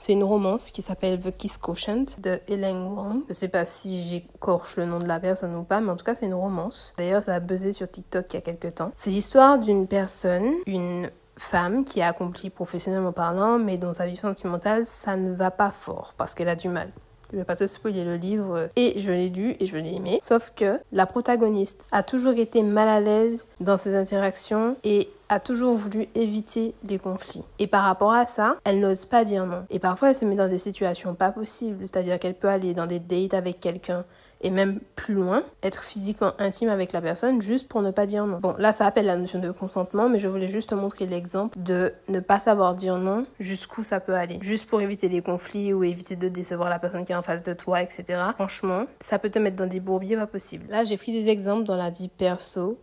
c'est 0.00 0.14
une 0.14 0.24
romance 0.24 0.70
qui 0.70 0.82
s'appelle 0.82 1.20
The 1.20 1.36
Kiss 1.36 1.58
Quotient 1.58 2.06
de 2.18 2.40
Elaine 2.48 2.82
Wong. 2.82 3.22
Je 3.28 3.34
sais 3.34 3.48
pas 3.48 3.64
si 3.64 4.02
j'écorche 4.02 4.76
le 4.76 4.86
nom 4.86 4.98
de 4.98 5.06
la 5.06 5.20
personne 5.20 5.54
ou 5.54 5.62
pas, 5.62 5.80
mais 5.80 5.90
en 5.90 5.96
tout 5.96 6.04
cas, 6.04 6.14
c'est 6.14 6.26
une 6.26 6.34
romance. 6.34 6.94
D'ailleurs, 6.96 7.22
ça 7.22 7.34
a 7.34 7.40
buzzé 7.40 7.72
sur 7.72 7.88
TikTok 7.88 8.26
il 8.32 8.36
y 8.36 8.38
a 8.38 8.40
quelques 8.40 8.74
temps. 8.76 8.92
C'est 8.94 9.10
l'histoire 9.10 9.58
d'une 9.58 9.86
personne, 9.86 10.50
une 10.66 11.10
femme 11.36 11.84
qui 11.84 12.02
a 12.02 12.08
accompli 12.08 12.50
professionnellement 12.50 13.12
parlant, 13.12 13.58
mais 13.58 13.78
dans 13.78 13.94
sa 13.94 14.06
vie 14.06 14.16
sentimentale, 14.16 14.86
ça 14.86 15.16
ne 15.16 15.34
va 15.34 15.50
pas 15.50 15.70
fort 15.70 16.14
parce 16.16 16.34
qu'elle 16.34 16.48
a 16.48 16.56
du 16.56 16.68
mal. 16.68 16.88
Je 17.32 17.36
vais 17.36 17.44
pas 17.44 17.56
te 17.56 17.66
spoiler 17.66 18.04
le 18.04 18.16
livre 18.16 18.68
et 18.76 18.94
je 18.98 19.10
l'ai 19.10 19.28
lu 19.28 19.56
et 19.60 19.66
je 19.66 19.76
l'ai 19.76 19.94
aimé. 19.94 20.18
Sauf 20.22 20.52
que 20.56 20.80
la 20.92 21.06
protagoniste 21.06 21.86
a 21.92 22.02
toujours 22.02 22.34
été 22.34 22.62
mal 22.62 22.88
à 22.88 23.00
l'aise 23.00 23.48
dans 23.60 23.78
ses 23.78 23.94
interactions 23.94 24.76
et 24.84 25.08
a 25.28 25.38
toujours 25.38 25.74
voulu 25.74 26.08
éviter 26.16 26.74
les 26.88 26.98
conflits. 26.98 27.44
Et 27.60 27.68
par 27.68 27.84
rapport 27.84 28.12
à 28.12 28.26
ça, 28.26 28.56
elle 28.64 28.80
n'ose 28.80 29.04
pas 29.06 29.24
dire 29.24 29.46
non. 29.46 29.64
Et 29.70 29.78
parfois, 29.78 30.10
elle 30.10 30.16
se 30.16 30.24
met 30.24 30.34
dans 30.34 30.48
des 30.48 30.58
situations 30.58 31.14
pas 31.14 31.30
possibles, 31.30 31.86
c'est-à-dire 31.86 32.18
qu'elle 32.18 32.34
peut 32.34 32.48
aller 32.48 32.74
dans 32.74 32.86
des 32.86 32.98
dates 32.98 33.34
avec 33.34 33.60
quelqu'un 33.60 34.04
et 34.40 34.50
même 34.50 34.80
plus 34.96 35.14
loin, 35.14 35.42
être 35.62 35.84
physiquement 35.84 36.32
intime 36.38 36.68
avec 36.68 36.92
la 36.92 37.00
personne 37.00 37.42
juste 37.42 37.68
pour 37.68 37.82
ne 37.82 37.90
pas 37.90 38.06
dire 38.06 38.26
non. 38.26 38.38
Bon, 38.38 38.54
là, 38.58 38.72
ça 38.72 38.86
appelle 38.86 39.06
la 39.06 39.16
notion 39.16 39.38
de 39.38 39.50
consentement, 39.50 40.08
mais 40.08 40.18
je 40.18 40.28
voulais 40.28 40.48
juste 40.48 40.70
te 40.70 40.74
montrer 40.74 41.06
l'exemple 41.06 41.58
de 41.58 41.92
ne 42.08 42.20
pas 42.20 42.40
savoir 42.40 42.74
dire 42.74 42.96
non, 42.96 43.26
jusqu'où 43.38 43.82
ça 43.82 44.00
peut 44.00 44.14
aller. 44.14 44.38
Juste 44.40 44.68
pour 44.68 44.80
éviter 44.80 45.08
les 45.08 45.22
conflits 45.22 45.72
ou 45.72 45.84
éviter 45.84 46.16
de 46.16 46.28
décevoir 46.28 46.70
la 46.70 46.78
personne 46.78 47.04
qui 47.04 47.12
est 47.12 47.16
en 47.16 47.22
face 47.22 47.42
de 47.42 47.52
toi, 47.52 47.82
etc. 47.82 48.04
Franchement, 48.34 48.86
ça 49.00 49.18
peut 49.18 49.30
te 49.30 49.38
mettre 49.38 49.56
dans 49.56 49.66
des 49.66 49.80
bourbiers 49.80 50.16
pas 50.16 50.26
possibles. 50.26 50.66
Là, 50.70 50.84
j'ai 50.84 50.96
pris 50.96 51.12
des 51.12 51.28
exemples 51.28 51.64
dans 51.64 51.76
la 51.76 51.90
vie 51.90 52.08
perso 52.08 52.78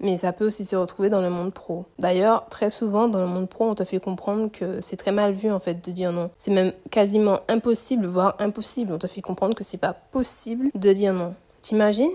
mais 0.00 0.16
ça 0.16 0.32
peut 0.32 0.46
aussi 0.46 0.64
se 0.64 0.76
retrouver 0.76 1.10
dans 1.10 1.22
le 1.22 1.30
monde 1.30 1.52
pro. 1.52 1.86
D'ailleurs, 1.98 2.46
très 2.48 2.70
souvent 2.70 3.08
dans 3.08 3.20
le 3.20 3.26
monde 3.26 3.48
pro, 3.48 3.64
on 3.66 3.74
te 3.74 3.84
fait 3.84 4.00
comprendre 4.00 4.50
que 4.50 4.80
c'est 4.80 4.96
très 4.96 5.12
mal 5.12 5.32
vu 5.32 5.50
en 5.50 5.60
fait 5.60 5.84
de 5.84 5.92
dire 5.92 6.12
non. 6.12 6.30
C'est 6.38 6.52
même 6.52 6.72
quasiment 6.90 7.40
impossible, 7.48 8.06
voire 8.06 8.36
impossible. 8.38 8.92
On 8.92 8.98
te 8.98 9.06
fait 9.06 9.22
comprendre 9.22 9.54
que 9.54 9.64
c'est 9.64 9.78
pas 9.78 9.92
possible 9.92 10.70
de 10.74 10.92
dire 10.92 11.12
non. 11.12 11.34
T'imagines? 11.60 12.10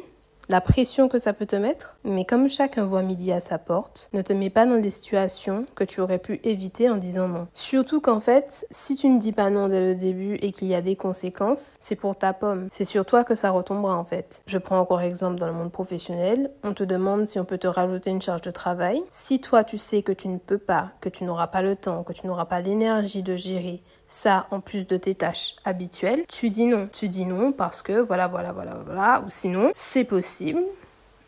La 0.50 0.62
pression 0.62 1.08
que 1.08 1.20
ça 1.20 1.34
peut 1.34 1.46
te 1.46 1.56
mettre. 1.56 1.98
Mais 2.04 2.26
comme 2.26 2.50
chacun 2.50 2.84
voit 2.84 3.02
midi 3.02 3.32
à 3.32 3.42
sa 3.42 3.58
porte, 3.58 4.10
ne 4.14 4.22
te 4.22 4.34
mets 4.34 4.50
pas 4.50 4.66
dans 4.66 4.80
des 4.80 4.90
situations 4.90 5.66
que 5.76 5.84
tu 5.84 6.02
aurais 6.02 6.20
pu 6.20 6.40
éviter 6.44 6.90
en 6.90 6.98
disant 6.98 7.28
non. 7.28 7.48
Surtout 7.54 8.02
qu'en 8.02 8.20
fait, 8.20 8.66
si 8.72 8.96
tu 8.96 9.08
ne 9.08 9.20
dis 9.20 9.32
pas 9.32 9.50
non 9.50 9.68
dès 9.68 9.82
le 9.82 9.96
début 9.96 10.36
et 10.36 10.52
qu'il 10.52 10.68
y 10.68 10.76
a 10.76 10.82
des 10.82 10.96
conséquences, 10.96 11.76
c'est 11.80 11.96
pour 11.96 12.16
ta 12.16 12.34
pomme. 12.34 12.68
C'est 12.72 12.86
sur 12.86 13.06
toi 13.06 13.24
que 13.24 13.36
ça 13.36 13.52
retombera 13.52 13.98
en 13.98 14.06
fait. 14.06 14.44
Je 14.46 14.58
prends 14.58 14.80
encore 14.80 15.02
exemple 15.02 15.40
dans 15.40 15.48
le 15.48 15.54
monde 15.54 15.72
professionnel. 15.72 16.52
On 16.64 16.74
te 16.74 16.84
demande 16.84 17.28
si 17.28 17.40
on 17.40 17.46
peut 17.46 17.58
te 17.58 17.68
rajouter 17.68 18.10
une 18.10 18.22
charge 18.22 18.42
de 18.42 18.52
travail. 18.52 19.02
Si 19.10 19.40
toi 19.40 19.64
tu 19.64 19.78
sais 19.78 20.04
que 20.04 20.12
tu 20.12 20.28
ne 20.28 20.38
peux 20.38 20.58
pas, 20.58 20.92
que 21.02 21.10
tu 21.10 21.24
n'auras 21.24 21.48
pas 21.48 21.62
le 21.62 21.76
temps, 21.76 22.04
que 22.04 22.14
tu 22.14 22.28
n'auras 22.28 22.46
pas 22.46 22.62
l'énergie 22.62 23.24
de 23.24 23.36
gérer 23.36 23.82
ça 24.14 24.46
en 24.52 24.60
plus 24.60 24.86
de 24.86 24.96
tes 24.96 25.16
tâches 25.16 25.56
habituelles, 25.66 26.24
tu 26.28 26.50
dis 26.50 26.66
non. 26.66 26.88
Tu 26.94 27.10
dis 27.10 27.26
non 27.26 27.52
parce 27.52 27.82
que 27.82 27.94
voilà, 27.94 28.28
voilà, 28.28 28.52
voilà, 28.52 28.76
voilà, 28.86 29.24
ou 29.26 29.30
sinon 29.30 29.72
c'est 29.76 30.04
possible, 30.04 30.62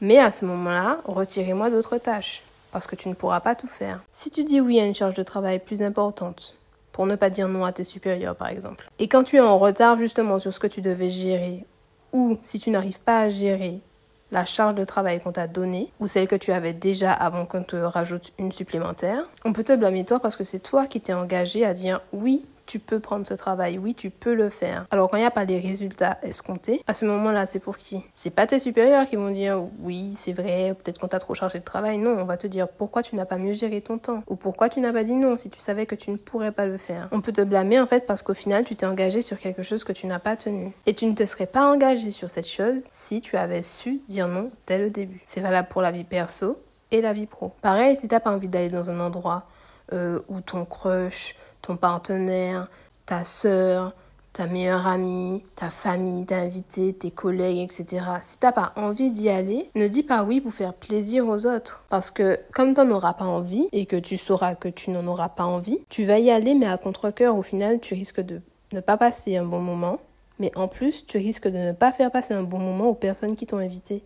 mais 0.02 0.20
à 0.20 0.32
ce 0.32 0.46
moment-là, 0.46 1.00
retirez-moi 1.06 1.70
d'autres 1.72 1.98
tâches 1.98 2.44
parce 2.72 2.88
que 2.88 2.96
tu 2.96 3.10
ne 3.10 3.16
pourras 3.16 3.40
pas 3.40 3.56
tout 3.56 3.68
faire. 3.68 4.02
Si 4.12 4.30
tu 4.30 4.44
dis 4.44 4.62
oui 4.62 4.80
à 4.80 4.86
une 4.86 4.94
charge 4.94 5.16
de 5.16 5.24
travail 5.24 5.60
plus 5.60 5.82
importante, 5.82 6.56
pour 6.92 7.08
ne 7.08 7.16
pas 7.16 7.30
dire 7.30 7.48
non 7.48 7.66
à 7.66 7.72
tes 7.72 7.84
supérieurs 7.84 8.36
par 8.36 8.50
exemple, 8.50 8.90
et 9.00 9.08
quand 9.08 9.24
tu 9.24 9.38
es 9.38 9.42
en 9.42 9.58
retard 9.58 9.98
justement 9.98 10.40
sur 10.40 10.54
ce 10.54 10.60
que 10.60 10.68
tu 10.68 10.82
devais 10.82 11.10
gérer, 11.10 11.66
ou 12.14 12.38
si 12.44 12.60
tu 12.60 12.70
n'arrives 12.70 13.02
pas 13.02 13.22
à 13.22 13.30
gérer 13.30 13.80
la 14.32 14.46
charge 14.46 14.76
de 14.76 14.84
travail 14.84 15.22
qu'on 15.22 15.32
t'a 15.32 15.48
donnée 15.48 15.92
ou 16.00 16.08
celle 16.08 16.28
que 16.28 16.36
tu 16.36 16.52
avais 16.52 16.74
déjà 16.74 17.12
avant 17.12 17.46
qu'on 17.46 17.64
te 17.64 17.76
rajoute 17.76 18.34
une 18.38 18.52
supplémentaire, 18.52 19.24
on 19.44 19.54
peut 19.54 19.64
te 19.64 19.76
blâmer 19.76 20.04
toi 20.06 20.20
parce 20.20 20.36
que 20.36 20.44
c'est 20.44 20.60
toi 20.60 20.86
qui 20.88 21.02
t'es 21.02 21.14
engagé 21.14 21.66
à 21.66 21.74
dire 21.74 22.02
oui, 22.12 22.46
tu 22.66 22.80
peux 22.80 23.00
prendre 23.00 23.26
ce 23.28 23.34
travail, 23.34 23.78
oui, 23.78 23.94
tu 23.94 24.10
peux 24.10 24.34
le 24.34 24.50
faire. 24.50 24.86
Alors 24.92 25.10
quand 25.10 25.18
il 25.18 25.22
n'y 25.22 25.26
a 25.26 25.32
pas 25.32 25.46
les 25.46 25.60
résultats 25.60 26.18
escomptés, 26.24 26.82
à 26.88 26.94
ce 26.94 27.06
moment-là, 27.06 27.46
c'est 27.46 27.60
pour 27.60 27.78
qui? 27.78 28.02
C'est 28.14 28.30
pas 28.30 28.48
tes 28.48 28.60
supérieurs 28.60 29.08
qui 29.08 29.16
vont 29.16 29.32
dire 29.32 29.62
oui, 29.80 30.14
c'est 30.16 30.34
vrai, 30.34 30.76
peut-être 30.82 31.00
qu'on 31.00 31.08
t'a 31.08 31.20
trop 31.20 31.36
chargé 31.36 31.60
de 31.60 31.64
travail. 31.64 31.98
Non, 31.98 32.18
on 32.18 32.26
va 32.26 32.38
te 32.38 32.48
dire 32.48 32.68
pourquoi 32.68 33.04
tu 33.04 33.16
n'as 33.16 33.26
pas 33.26 33.38
mieux 33.38 33.54
géré 33.54 33.82
ton 33.82 33.98
temps? 33.98 34.24
Ou 34.28 34.36
pourquoi 34.36 34.70
tu 34.70 34.80
n'as 34.80 34.94
pas 34.94 35.04
dit 35.04 35.16
non 35.16 35.38
si 35.38 35.50
tu 35.50 35.60
savais 35.60 35.86
que 35.86 35.96
tu 35.96 36.12
ne 36.12 36.18
pourrais 36.18 36.52
pas 36.52 36.66
le 36.66 36.78
faire? 36.78 37.08
On 37.12 37.22
peut 37.22 37.34
te 37.34 37.42
blâmer 37.42 37.80
en 37.80 37.88
fait 37.88 38.06
parce 38.06 38.22
qu'au 38.22 38.34
final, 38.34 38.66
tu 38.66 38.76
t'es 38.76 38.86
engagé 38.86 39.22
sur 39.22 39.38
quelque 39.38 39.64
chose 39.64 39.84
que 39.84 39.94
tu 39.94 40.08
n'as 40.08 40.20
pas 40.20 40.36
tenu. 40.36 40.72
Et 40.86 40.94
tu 40.94 41.06
ne 41.06 41.14
te 41.14 41.26
serais 41.26 41.48
pas 41.48 41.72
engagé 41.72 42.12
sur 42.12 42.30
cette 42.30 42.48
chose 42.48 42.86
si 42.92 43.22
tu 43.22 43.38
avais 43.38 43.64
su 43.64 44.02
dire 44.08 44.28
non 44.28 44.52
dès 44.68 44.78
le 44.78 44.90
début. 44.90 45.22
C'est 45.28 45.42
valable 45.42 45.68
pour 45.70 45.82
la 45.82 45.92
vie 45.92 46.04
perso 46.04 46.58
et 46.92 47.02
la 47.02 47.14
vie 47.14 47.26
pro. 47.26 47.54
Pareil, 47.62 47.98
si 47.98 48.08
t'as 48.08 48.20
pas 48.20 48.32
envie 48.32 48.48
d'aller 48.48 48.70
dans 48.70 48.90
un 48.90 49.00
endroit 49.00 49.44
euh, 49.94 50.20
où 50.30 50.42
ton 50.42 50.66
crush 50.66 51.36
ton 51.66 51.78
partenaire, 51.78 52.68
ta 53.06 53.24
sœur, 53.24 53.94
ta 54.34 54.48
meilleure 54.48 54.86
amie, 54.86 55.44
ta 55.56 55.70
famille, 55.70 56.26
ta 56.26 56.36
invité, 56.36 56.94
tes 56.94 57.12
collègues, 57.12 57.60
etc. 57.60 58.04
Si 58.22 58.38
t'as 58.40 58.52
pas 58.52 58.74
envie 58.76 59.12
d'y 59.12 59.30
aller, 59.30 59.70
ne 59.76 59.88
dis 59.88 60.04
pas 60.04 60.24
oui 60.24 60.42
pour 60.42 60.54
faire 60.54 60.74
plaisir 60.74 61.28
aux 61.28 61.46
autres. 61.46 61.86
Parce 61.90 62.12
que 62.12 62.38
comme 62.54 62.74
t'en 62.74 62.90
auras 62.92 63.14
pas 63.14 63.26
envie 63.26 63.68
et 63.72 63.86
que 63.86 63.96
tu 63.96 64.18
sauras 64.18 64.56
que 64.56 64.68
tu 64.68 64.92
n'en 64.92 65.08
auras 65.08 65.30
pas 65.30 65.46
envie, 65.46 65.80
tu 65.90 66.04
vas 66.04 66.20
y 66.20 66.30
aller 66.30 66.54
mais 66.54 66.68
à 66.68 66.78
contre-cœur 66.78 67.38
au 67.38 67.42
final 67.42 67.80
tu 67.80 67.94
risques 67.94 68.22
de 68.22 68.42
ne 68.74 68.82
pas 68.82 68.98
passer 68.98 69.38
un 69.38 69.46
bon 69.46 69.62
moment. 69.62 70.00
Mais 70.38 70.52
en 70.58 70.68
plus, 70.68 71.06
tu 71.06 71.18
risques 71.18 71.48
de 71.48 71.58
ne 71.58 71.72
pas 71.72 71.94
faire 71.94 72.12
passer 72.12 72.34
un 72.34 72.44
bon 72.44 72.60
moment 72.60 72.90
aux 72.90 72.96
personnes 72.96 73.38
qui 73.38 73.48
t'ont 73.48 73.58
invité. 73.58 74.04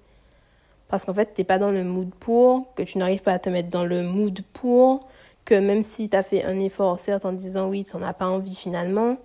parce 0.90 1.06
qu'en 1.06 1.14
fait, 1.14 1.34
t'es 1.34 1.44
pas 1.44 1.58
dans 1.58 1.72
le 1.72 1.84
mood 1.84 2.10
pour, 2.20 2.74
que 2.76 2.84
tu 2.84 3.00
n'arrives 3.00 3.24
pas 3.24 3.34
à 3.34 3.40
te 3.40 3.50
mettre 3.50 3.70
dans 3.70 3.86
le 3.86 4.04
mood 4.04 4.40
pour, 4.54 5.08
que 5.46 5.56
même 5.56 5.84
si 5.84 6.10
tu 6.10 6.16
as 6.16 6.24
fait 6.24 6.44
un 6.44 6.60
effort, 6.60 7.00
certes, 7.00 7.26
en 7.26 7.34
disant 7.34 7.68
oui, 7.68 7.84
tu 7.84 7.98
n'en 7.98 8.04
as 8.04 8.14
pas 8.14 8.28
envie 8.28 8.56
finalement, 8.56 9.18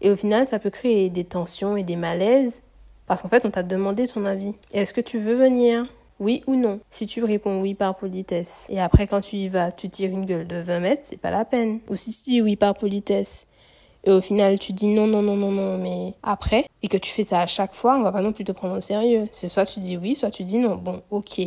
et 0.00 0.10
au 0.10 0.16
final, 0.16 0.46
ça 0.46 0.58
peut 0.58 0.70
créer 0.70 1.08
des 1.08 1.24
tensions 1.24 1.76
et 1.76 1.82
des 1.82 1.96
malaises, 1.96 2.62
parce 3.06 3.22
qu'en 3.22 3.28
fait, 3.28 3.44
on 3.44 3.50
t'a 3.50 3.62
demandé 3.62 4.06
ton 4.08 4.24
avis. 4.24 4.54
Est-ce 4.72 4.92
que 4.92 5.00
tu 5.00 5.18
veux 5.18 5.34
venir? 5.34 5.86
Oui 6.18 6.42
ou 6.46 6.56
non? 6.56 6.80
Si 6.90 7.06
tu 7.06 7.22
réponds 7.22 7.60
oui 7.60 7.74
par 7.74 7.94
politesse, 7.96 8.68
et 8.70 8.80
après 8.80 9.06
quand 9.06 9.20
tu 9.20 9.36
y 9.36 9.48
vas, 9.48 9.70
tu 9.70 9.90
tires 9.90 10.10
une 10.10 10.24
gueule 10.24 10.46
de 10.46 10.56
20 10.56 10.80
mètres, 10.80 11.02
c'est 11.04 11.20
pas 11.20 11.30
la 11.30 11.44
peine. 11.44 11.80
Ou 11.90 11.94
si 11.94 12.10
tu 12.10 12.30
dis 12.30 12.40
oui 12.42 12.56
par 12.56 12.74
politesse, 12.74 13.48
et 14.04 14.10
au 14.10 14.22
final 14.22 14.58
tu 14.58 14.72
dis 14.72 14.86
non, 14.86 15.06
non, 15.06 15.20
non, 15.20 15.36
non, 15.36 15.50
non, 15.50 15.76
mais 15.76 16.14
après, 16.22 16.64
et 16.82 16.88
que 16.88 16.96
tu 16.96 17.10
fais 17.10 17.24
ça 17.24 17.40
à 17.40 17.46
chaque 17.46 17.74
fois, 17.74 17.98
on 17.98 18.02
va 18.02 18.12
pas 18.12 18.22
non 18.22 18.32
plus 18.32 18.44
te 18.44 18.52
prendre 18.52 18.76
au 18.76 18.80
sérieux. 18.80 19.26
C'est 19.30 19.48
soit 19.48 19.66
tu 19.66 19.80
dis 19.80 19.98
oui, 19.98 20.14
soit 20.14 20.30
tu 20.30 20.44
dis 20.44 20.58
non. 20.58 20.76
Bon, 20.76 21.02
ok. 21.10 21.40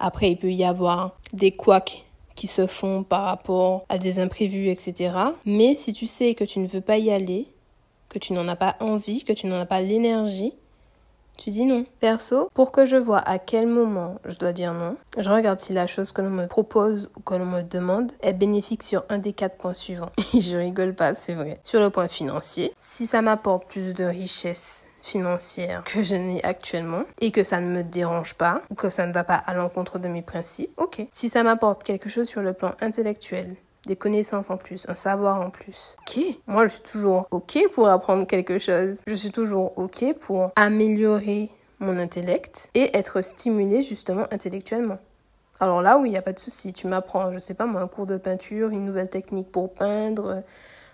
Après, 0.00 0.30
il 0.30 0.36
peut 0.36 0.50
y 0.52 0.64
avoir 0.64 1.16
des 1.32 1.52
couacs 1.52 2.05
qui 2.36 2.46
se 2.46 2.68
font 2.68 3.02
par 3.02 3.24
rapport 3.24 3.84
à 3.88 3.98
des 3.98 4.20
imprévus, 4.20 4.68
etc. 4.68 5.18
Mais 5.44 5.74
si 5.74 5.92
tu 5.92 6.06
sais 6.06 6.34
que 6.34 6.44
tu 6.44 6.60
ne 6.60 6.68
veux 6.68 6.80
pas 6.80 6.98
y 6.98 7.10
aller, 7.10 7.48
que 8.08 8.18
tu 8.20 8.32
n'en 8.32 8.46
as 8.46 8.56
pas 8.56 8.76
envie, 8.78 9.24
que 9.24 9.32
tu 9.32 9.46
n'en 9.46 9.58
as 9.58 9.66
pas 9.66 9.80
l'énergie, 9.80 10.52
tu 11.36 11.50
dis 11.50 11.66
non. 11.66 11.84
Perso, 12.00 12.48
pour 12.54 12.72
que 12.72 12.84
je 12.84 12.96
vois 12.96 13.18
à 13.18 13.38
quel 13.38 13.66
moment 13.66 14.16
je 14.24 14.38
dois 14.38 14.52
dire 14.52 14.74
non, 14.74 14.96
je 15.16 15.30
regarde 15.30 15.60
si 15.60 15.72
la 15.72 15.86
chose 15.86 16.12
que 16.12 16.22
l'on 16.22 16.30
me 16.30 16.46
propose 16.46 17.10
ou 17.16 17.20
que 17.20 17.34
l'on 17.34 17.46
me 17.46 17.62
demande 17.62 18.12
est 18.22 18.32
bénéfique 18.32 18.82
sur 18.82 19.04
un 19.08 19.18
des 19.18 19.32
quatre 19.32 19.56
points 19.56 19.74
suivants. 19.74 20.10
je 20.38 20.56
rigole 20.56 20.94
pas, 20.94 21.14
c'est 21.14 21.34
vrai. 21.34 21.60
Sur 21.64 21.80
le 21.80 21.90
point 21.90 22.08
financier, 22.08 22.72
si 22.78 23.06
ça 23.06 23.22
m'apporte 23.22 23.66
plus 23.68 23.94
de 23.94 24.04
richesse 24.04 24.86
financière 25.06 25.84
que 25.84 26.02
je 26.02 26.16
n'ai 26.16 26.42
actuellement 26.44 27.04
et 27.20 27.30
que 27.30 27.44
ça 27.44 27.60
ne 27.60 27.70
me 27.70 27.82
dérange 27.82 28.34
pas 28.34 28.62
ou 28.70 28.74
que 28.74 28.90
ça 28.90 29.06
ne 29.06 29.12
va 29.12 29.22
pas 29.22 29.36
à 29.36 29.54
l'encontre 29.54 29.98
de 29.98 30.08
mes 30.08 30.22
principes, 30.22 30.70
ok. 30.76 31.06
Si 31.12 31.28
ça 31.28 31.42
m'apporte 31.42 31.84
quelque 31.84 32.10
chose 32.10 32.28
sur 32.28 32.42
le 32.42 32.52
plan 32.52 32.72
intellectuel, 32.80 33.56
des 33.86 33.96
connaissances 33.96 34.50
en 34.50 34.56
plus, 34.56 34.86
un 34.88 34.94
savoir 34.94 35.40
en 35.40 35.50
plus. 35.50 35.96
Ok, 36.00 36.20
moi 36.46 36.66
je 36.66 36.74
suis 36.74 36.82
toujours 36.82 37.26
ok 37.30 37.58
pour 37.72 37.88
apprendre 37.88 38.26
quelque 38.26 38.58
chose. 38.58 39.00
Je 39.06 39.14
suis 39.14 39.30
toujours 39.30 39.72
ok 39.76 40.14
pour 40.20 40.50
améliorer 40.56 41.50
mon 41.78 41.98
intellect 41.98 42.70
et 42.74 42.96
être 42.96 43.22
stimulé 43.22 43.82
justement 43.82 44.26
intellectuellement. 44.30 44.98
Alors 45.58 45.80
là, 45.80 45.98
oui, 45.98 46.08
il 46.08 46.12
n'y 46.12 46.18
a 46.18 46.22
pas 46.22 46.32
de 46.32 46.38
souci. 46.38 46.72
Tu 46.72 46.86
m'apprends, 46.86 47.32
je 47.32 47.38
sais 47.38 47.54
pas 47.54 47.66
moi, 47.66 47.80
un 47.80 47.88
cours 47.88 48.06
de 48.06 48.18
peinture, 48.18 48.70
une 48.70 48.84
nouvelle 48.84 49.08
technique 49.08 49.50
pour 49.50 49.72
peindre, 49.72 50.42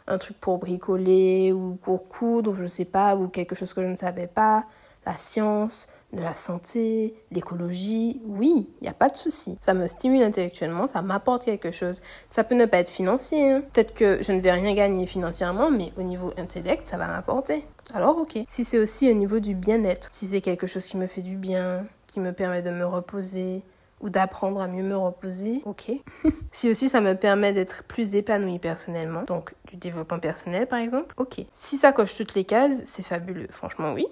un 0.06 0.18
truc 0.18 0.38
pour 0.38 0.58
bricoler 0.58 1.52
ou 1.52 1.78
pour 1.82 2.08
coudre, 2.08 2.54
je 2.54 2.66
sais 2.66 2.84
pas, 2.84 3.16
ou 3.16 3.28
quelque 3.28 3.54
chose 3.54 3.72
que 3.74 3.82
je 3.82 3.88
ne 3.88 3.96
savais 3.96 4.28
pas 4.28 4.64
la 5.04 5.14
science, 5.14 5.88
de 6.12 6.20
la 6.20 6.34
santé, 6.34 7.14
l'écologie, 7.30 8.20
oui, 8.26 8.68
il 8.80 8.82
n'y 8.82 8.88
a 8.88 8.94
pas 8.94 9.08
de 9.08 9.16
souci. 9.16 9.58
Ça 9.60 9.74
me 9.74 9.86
stimule 9.86 10.22
intellectuellement, 10.22 10.86
ça 10.86 11.02
m'apporte 11.02 11.44
quelque 11.44 11.70
chose. 11.70 12.02
Ça 12.28 12.44
peut 12.44 12.54
ne 12.54 12.66
pas 12.66 12.78
être 12.78 12.90
financier, 12.90 13.50
hein. 13.50 13.62
peut-être 13.72 13.94
que 13.94 14.22
je 14.22 14.32
ne 14.32 14.40
vais 14.40 14.52
rien 14.52 14.74
gagner 14.74 15.06
financièrement, 15.06 15.70
mais 15.70 15.92
au 15.96 16.02
niveau 16.02 16.32
intellect, 16.36 16.86
ça 16.86 16.96
va 16.96 17.06
m'apporter. 17.06 17.66
Alors 17.94 18.18
ok. 18.18 18.38
Si 18.48 18.64
c'est 18.64 18.78
aussi 18.78 19.10
au 19.10 19.14
niveau 19.14 19.40
du 19.40 19.54
bien-être, 19.54 20.08
si 20.10 20.28
c'est 20.28 20.40
quelque 20.40 20.66
chose 20.66 20.84
qui 20.86 20.96
me 20.96 21.06
fait 21.06 21.22
du 21.22 21.36
bien, 21.36 21.86
qui 22.08 22.20
me 22.20 22.32
permet 22.32 22.62
de 22.62 22.70
me 22.70 22.86
reposer, 22.86 23.62
ou 24.02 24.10
d'apprendre 24.10 24.60
à 24.60 24.66
mieux 24.66 24.82
me 24.82 24.96
reposer, 24.96 25.62
ok. 25.64 25.92
si 26.52 26.70
aussi 26.70 26.88
ça 26.88 27.00
me 27.00 27.14
permet 27.14 27.52
d'être 27.52 27.84
plus 27.84 28.14
épanouie 28.14 28.58
personnellement, 28.58 29.22
donc 29.22 29.54
du 29.68 29.76
développement 29.76 30.18
personnel 30.18 30.66
par 30.66 30.80
exemple, 30.80 31.14
ok. 31.16 31.46
Si 31.52 31.78
ça 31.78 31.92
coche 31.92 32.16
toutes 32.16 32.34
les 32.34 32.44
cases, 32.44 32.82
c'est 32.84 33.04
fabuleux, 33.04 33.46
franchement 33.50 33.92
oui. 33.92 34.06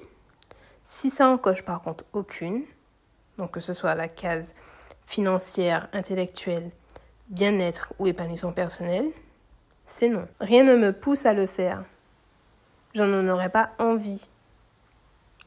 Si 0.84 1.10
ça 1.10 1.28
en 1.28 1.38
coche 1.38 1.64
par 1.64 1.82
contre 1.82 2.04
aucune, 2.12 2.64
donc 3.38 3.52
que 3.52 3.60
ce 3.60 3.74
soit 3.74 3.94
la 3.94 4.08
case 4.08 4.54
financière, 5.04 5.88
intellectuelle, 5.92 6.70
bien-être 7.28 7.92
ou 7.98 8.06
épanouissement 8.06 8.52
personnel, 8.52 9.06
c'est 9.86 10.08
non. 10.08 10.26
Rien 10.40 10.62
ne 10.64 10.76
me 10.76 10.92
pousse 10.92 11.26
à 11.26 11.34
le 11.34 11.46
faire. 11.46 11.84
J'en 12.94 13.28
aurais 13.28 13.50
pas 13.50 13.70
envie. 13.78 14.28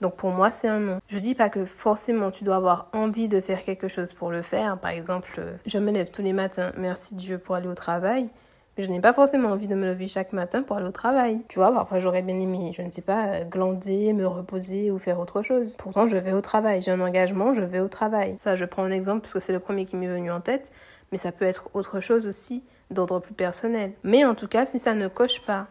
Donc 0.02 0.16
pour 0.16 0.32
moi, 0.32 0.52
c'est 0.52 0.68
un 0.68 0.80
non. 0.80 1.00
Je 1.08 1.20
dis 1.20 1.36
pas 1.36 1.50
que 1.50 1.64
forcément 1.64 2.30
tu 2.30 2.44
dois 2.44 2.58
avoir 2.58 2.90
envie 2.92 3.30
de 3.30 3.40
faire 3.40 3.62
quelque 3.62 3.88
chose 3.88 4.12
pour 4.12 4.32
le 4.32 4.42
faire. 4.42 4.78
Par 4.80 4.92
exemple, 4.92 5.42
je 5.66 5.78
me 5.78 5.92
lève 5.92 6.12
tous 6.12 6.22
les 6.22 6.34
matins, 6.34 6.74
merci 6.78 7.16
Dieu 7.16 7.38
pour 7.38 7.56
aller 7.56 7.70
au 7.70 7.74
travail. 7.74 8.30
Je 8.78 8.88
n'ai 8.88 9.00
pas 9.00 9.14
forcément 9.14 9.50
envie 9.50 9.68
de 9.68 9.76
me 9.76 9.86
lever 9.86 10.08
chaque 10.08 10.34
matin 10.34 10.64
pour 10.64 10.78
aller 10.78 10.88
au 10.88 10.92
travail. 10.92 11.44
Tu 11.48 11.60
vois, 11.60 11.72
parfois 11.72 12.00
j'aurais 12.00 12.24
bien 12.24 12.40
aimé, 12.40 12.72
je 12.76 12.82
ne 12.82 12.90
sais 12.90 13.04
pas, 13.04 13.44
glander, 13.44 14.14
me 14.14 14.26
reposer 14.26 14.90
ou 14.90 14.98
faire 14.98 15.20
autre 15.20 15.44
chose. 15.44 15.76
Pourtant, 15.78 16.08
je 16.08 16.18
vais 16.18 16.34
au 16.34 16.42
travail. 16.42 16.82
J'ai 16.82 16.92
un 16.92 17.02
engagement, 17.02 17.54
je 17.54 17.62
vais 17.62 17.80
au 17.80 17.88
travail. 17.88 18.34
Ça, 18.38 18.56
je 18.56 18.66
prends 18.66 18.84
un 18.84 18.92
exemple 18.92 19.22
parce 19.22 19.34
que 19.34 19.40
c'est 19.40 19.54
le 19.54 19.60
premier 19.60 19.86
qui 19.86 19.96
m'est 19.96 20.08
venu 20.08 20.32
en 20.32 20.42
tête. 20.42 20.72
Mais 21.12 21.18
ça 21.20 21.32
peut 21.32 21.46
être 21.46 21.70
autre 21.74 22.02
chose 22.02 22.26
aussi, 22.26 22.64
d'ordre 22.90 23.20
plus 23.20 23.36
personnel. 23.36 23.94
Mais 24.04 24.26
en 24.26 24.34
tout 24.34 24.48
cas, 24.48 24.66
si 24.66 24.80
ça 24.80 24.96
ne 24.96 25.08
coche 25.08 25.42
pas 25.42 25.68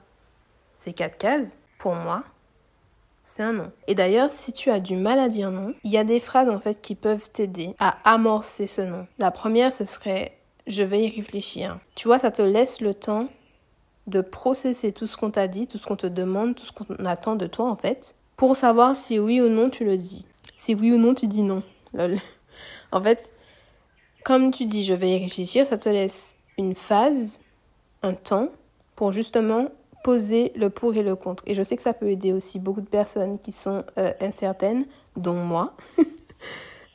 ces 0.75 0.92
quatre 0.92 1.18
cases, 1.18 1.59
pour 1.78 1.97
moi, 1.97 2.23
c'est 3.25 3.42
un 3.42 3.52
non. 3.52 3.73
Et 3.88 3.97
d'ailleurs, 3.97 4.30
si 4.30 4.52
tu 4.52 4.71
as 4.71 4.78
du 4.78 4.97
mal 4.97 5.18
à 5.18 5.28
dire 5.28 5.50
non, 5.50 5.75
il 5.82 5.90
y 5.90 5.99
a 5.99 6.04
des 6.04 6.21
phrases 6.21 6.49
en 6.49 6.61
fait 6.61 6.80
qui 6.80 6.94
peuvent 6.94 7.30
t'aider 7.30 7.75
à 7.78 7.97
amorcer 8.04 8.68
ce 8.68 8.82
non. 8.82 9.06
La 9.18 9.32
première, 9.32 9.73
ce 9.73 9.85
serait 9.85 10.32
je 10.66 10.83
vais 10.83 11.04
y 11.04 11.09
réfléchir. 11.09 11.78
Tu 11.95 12.09
vois, 12.09 12.19
ça 12.19 12.31
te 12.31 12.42
laisse 12.42 12.81
le 12.81 12.95
temps 12.95 13.28
de 14.07 14.21
processer 14.21 14.92
tout 14.92 15.07
ce 15.07 15.16
qu'on 15.16 15.31
t'a 15.31 15.49
dit, 15.49 15.66
tout 15.66 15.78
ce 15.78 15.87
qu'on 15.87 15.97
te 15.97 16.07
demande, 16.07 16.54
tout 16.54 16.64
ce 16.64 16.73
qu'on 16.73 17.04
attend 17.04 17.37
de 17.37 17.47
toi 17.47 17.71
en 17.71 17.76
fait, 17.76 18.16
pour 18.37 18.57
savoir 18.57 18.97
si 18.97 19.19
oui 19.19 19.40
ou 19.40 19.49
non 19.49 19.71
tu 19.71 19.85
le 19.85 19.97
dis. 19.97 20.26
Si 20.57 20.75
oui 20.75 20.92
ou 20.92 20.99
non 20.99 21.14
tu 21.14 21.26
dis 21.26 21.42
non. 21.42 21.62
En 22.95 23.02
fait, 23.02 23.31
comme 24.25 24.50
tu 24.50 24.66
dis 24.66 24.85
je 24.85 24.95
vais 24.95 25.11
y 25.11 25.19
réfléchir, 25.19 25.66
ça 25.66 25.78
te 25.78 25.88
laisse 25.88 26.37
une 26.59 26.75
phase, 26.75 27.40
un 28.02 28.14
temps, 28.14 28.49
pour 28.97 29.12
justement 29.12 29.69
poser 30.02 30.52
le 30.57 30.69
pour 30.69 30.95
et 30.95 31.02
le 31.02 31.16
contre. 31.16 31.42
Et 31.47 31.54
je 31.54 31.62
sais 31.62 31.76
que 31.76 31.83
ça 31.83 31.95
peut 31.95 32.11
aider 32.11 32.33
aussi 32.33 32.59
beaucoup 32.59 32.81
de 32.81 32.88
personnes 32.88 33.38
qui 33.38 33.52
sont 33.52 33.85
euh, 33.99 34.12
incertaines, 34.21 34.85
dont 35.16 35.35
moi. 35.35 35.75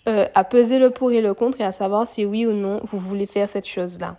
Euh, 0.07 0.25
à 0.35 0.45
peser 0.45 0.79
le 0.79 0.89
pour 0.89 1.11
et 1.11 1.21
le 1.21 1.33
contre 1.33 1.59
et 1.59 1.65
à 1.65 1.73
savoir 1.73 2.07
si 2.07 2.23
oui 2.25 2.45
ou 2.45 2.53
non 2.53 2.79
vous 2.83 2.97
voulez 2.97 3.25
faire 3.25 3.49
cette 3.49 3.67
chose-là. 3.67 4.15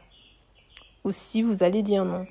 Ou 1.04 1.12
si 1.12 1.40
vous 1.40 1.62
allez 1.62 1.82
dire 1.82 2.04
non. 2.04 2.26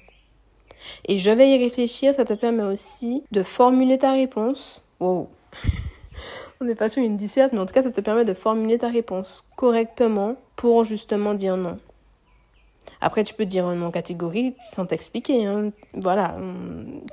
Et 1.08 1.18
je 1.18 1.32
vais 1.32 1.50
y 1.50 1.58
réfléchir, 1.58 2.14
ça 2.14 2.24
te 2.24 2.34
permet 2.34 2.64
aussi 2.64 3.24
de 3.32 3.42
formuler 3.42 3.98
ta 3.98 4.12
réponse. 4.12 4.88
Wow. 5.00 5.30
On 6.62 6.66
n'est 6.66 6.76
pas 6.76 6.90
sur 6.90 7.04
une 7.04 7.18
disserte, 7.18 7.54
mais 7.54 7.60
en 7.60 7.66
tout 7.66 7.74
cas, 7.74 7.84
ça 7.84 7.92
te 7.92 8.02
permet 8.02 8.26
de 8.26 8.34
formuler 8.34 8.78
ta 8.78 8.90
réponse 8.90 9.50
correctement 9.56 10.36
pour 10.56 10.84
justement 10.84 11.34
dire 11.34 11.58
non. 11.58 11.80
Après, 13.02 13.24
tu 13.24 13.34
peux 13.34 13.46
dire 13.46 13.66
un 13.66 13.76
non 13.76 13.92
catégorique 13.92 14.56
sans 14.70 14.86
t'expliquer. 14.86 15.46
Hein. 15.46 15.72
Voilà, 15.94 16.36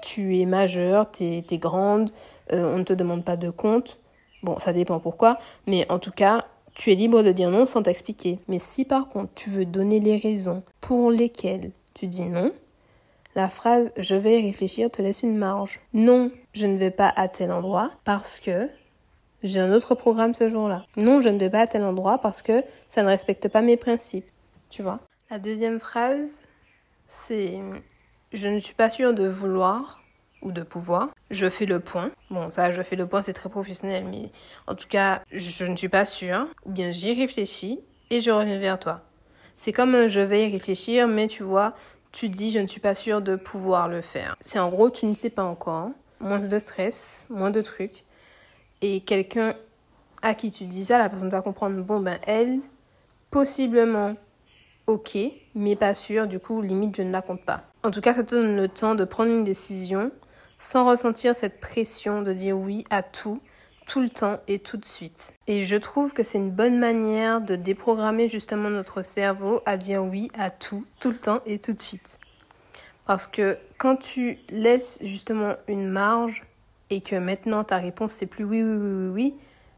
tu 0.02 0.38
es 0.38 0.46
majeure, 0.46 1.10
tu 1.10 1.24
es, 1.24 1.58
grande, 1.58 2.10
euh, 2.52 2.74
on 2.74 2.78
ne 2.78 2.84
te 2.84 2.92
demande 2.92 3.24
pas 3.24 3.36
de 3.36 3.50
compte. 3.50 3.98
Bon, 4.44 4.58
ça 4.58 4.74
dépend 4.74 5.00
pourquoi, 5.00 5.38
mais 5.66 5.90
en 5.90 5.98
tout 5.98 6.10
cas, 6.10 6.44
tu 6.74 6.92
es 6.92 6.94
libre 6.94 7.22
de 7.22 7.32
dire 7.32 7.50
non 7.50 7.64
sans 7.64 7.82
t'expliquer. 7.82 8.38
Mais 8.46 8.58
si 8.58 8.84
par 8.84 9.08
contre 9.08 9.32
tu 9.34 9.48
veux 9.48 9.64
donner 9.64 10.00
les 10.00 10.18
raisons 10.18 10.62
pour 10.82 11.10
lesquelles 11.10 11.70
tu 11.94 12.06
dis 12.06 12.26
non, 12.26 12.52
la 13.34 13.48
phrase 13.48 13.90
je 13.96 14.14
vais 14.14 14.42
réfléchir 14.42 14.90
te 14.90 15.00
laisse 15.00 15.22
une 15.22 15.38
marge. 15.38 15.80
Non, 15.94 16.30
je 16.52 16.66
ne 16.66 16.76
vais 16.76 16.90
pas 16.90 17.10
à 17.16 17.26
tel 17.28 17.50
endroit 17.50 17.90
parce 18.04 18.38
que 18.38 18.68
j'ai 19.42 19.60
un 19.60 19.72
autre 19.72 19.94
programme 19.94 20.34
ce 20.34 20.50
jour-là. 20.50 20.84
Non, 20.98 21.22
je 21.22 21.30
ne 21.30 21.38
vais 21.38 21.48
pas 21.48 21.60
à 21.60 21.66
tel 21.66 21.82
endroit 21.82 22.18
parce 22.18 22.42
que 22.42 22.62
ça 22.86 23.02
ne 23.02 23.08
respecte 23.08 23.48
pas 23.48 23.62
mes 23.62 23.78
principes. 23.78 24.28
Tu 24.68 24.82
vois? 24.82 25.00
La 25.30 25.38
deuxième 25.38 25.80
phrase, 25.80 26.42
c'est 27.08 27.60
je 28.34 28.48
ne 28.48 28.58
suis 28.58 28.74
pas 28.74 28.90
sûre 28.90 29.14
de 29.14 29.26
vouloir 29.26 30.03
ou 30.44 30.52
de 30.52 30.62
pouvoir. 30.62 31.08
Je 31.30 31.48
fais 31.50 31.66
le 31.66 31.80
point. 31.80 32.10
Bon, 32.30 32.50
ça, 32.50 32.70
je 32.70 32.82
fais 32.82 32.96
le 32.96 33.06
point, 33.06 33.22
c'est 33.22 33.32
très 33.32 33.48
professionnel, 33.48 34.04
mais 34.08 34.30
en 34.66 34.74
tout 34.74 34.88
cas, 34.88 35.22
je 35.32 35.64
ne 35.64 35.76
suis 35.76 35.88
pas 35.88 36.06
sûre. 36.06 36.46
Ou 36.64 36.70
bien 36.70 36.92
j'y 36.92 37.14
réfléchis 37.14 37.80
et 38.10 38.20
je 38.20 38.30
reviens 38.30 38.58
vers 38.58 38.78
toi. 38.78 39.00
C'est 39.56 39.72
comme 39.72 39.94
un 39.94 40.08
je 40.08 40.20
vais 40.20 40.48
y 40.48 40.52
réfléchir, 40.52 41.08
mais 41.08 41.26
tu 41.26 41.42
vois, 41.42 41.74
tu 42.12 42.28
dis 42.28 42.50
je 42.50 42.58
ne 42.58 42.66
suis 42.66 42.80
pas 42.80 42.94
sûre 42.94 43.22
de 43.22 43.36
pouvoir 43.36 43.88
le 43.88 44.02
faire. 44.02 44.36
C'est 44.40 44.58
en 44.58 44.68
gros, 44.68 44.90
tu 44.90 45.06
ne 45.06 45.14
sais 45.14 45.30
pas 45.30 45.44
encore. 45.44 45.90
Moins 46.20 46.38
de 46.38 46.58
stress, 46.58 47.26
moins 47.30 47.50
de 47.50 47.60
trucs. 47.60 48.04
Et 48.82 49.00
quelqu'un 49.00 49.54
à 50.22 50.34
qui 50.34 50.50
tu 50.50 50.64
dis 50.66 50.84
ça, 50.86 50.98
la 50.98 51.08
personne 51.08 51.28
va 51.28 51.42
comprendre, 51.42 51.82
bon 51.82 52.00
ben 52.00 52.18
elle, 52.26 52.60
possiblement 53.30 54.14
ok, 54.86 55.18
mais 55.54 55.76
pas 55.76 55.94
sûr, 55.94 56.26
du 56.26 56.38
coup 56.38 56.62
limite 56.62 56.96
je 56.96 57.02
ne 57.02 57.10
la 57.10 57.22
compte 57.22 57.44
pas. 57.44 57.62
En 57.82 57.90
tout 57.90 58.00
cas, 58.00 58.14
ça 58.14 58.24
te 58.24 58.34
donne 58.34 58.56
le 58.56 58.68
temps 58.68 58.94
de 58.94 59.04
prendre 59.04 59.30
une 59.30 59.44
décision 59.44 60.10
sans 60.58 60.86
ressentir 60.86 61.34
cette 61.34 61.60
pression 61.60 62.22
de 62.22 62.32
dire 62.32 62.56
oui 62.56 62.84
à 62.90 63.02
tout, 63.02 63.40
tout 63.86 64.00
le 64.00 64.08
temps 64.08 64.38
et 64.48 64.58
tout 64.58 64.76
de 64.76 64.84
suite. 64.84 65.34
Et 65.46 65.64
je 65.64 65.76
trouve 65.76 66.12
que 66.12 66.22
c'est 66.22 66.38
une 66.38 66.50
bonne 66.50 66.78
manière 66.78 67.40
de 67.40 67.56
déprogrammer 67.56 68.28
justement 68.28 68.70
notre 68.70 69.02
cerveau 69.02 69.60
à 69.66 69.76
dire 69.76 70.02
oui 70.04 70.30
à 70.38 70.50
tout, 70.50 70.84
tout 71.00 71.10
le 71.10 71.16
temps 71.16 71.40
et 71.46 71.58
tout 71.58 71.72
de 71.72 71.80
suite. 71.80 72.18
Parce 73.06 73.26
que 73.26 73.58
quand 73.78 73.96
tu 73.96 74.38
laisses 74.48 74.98
justement 75.02 75.54
une 75.68 75.88
marge 75.88 76.44
et 76.90 77.00
que 77.00 77.16
maintenant 77.16 77.64
ta 77.64 77.76
réponse 77.76 78.12
c'est 78.12 78.26
plus 78.26 78.44
oui, 78.44 78.62
oui, 78.62 78.76
oui, 78.76 78.92
oui, 78.92 79.08
oui 79.12 79.34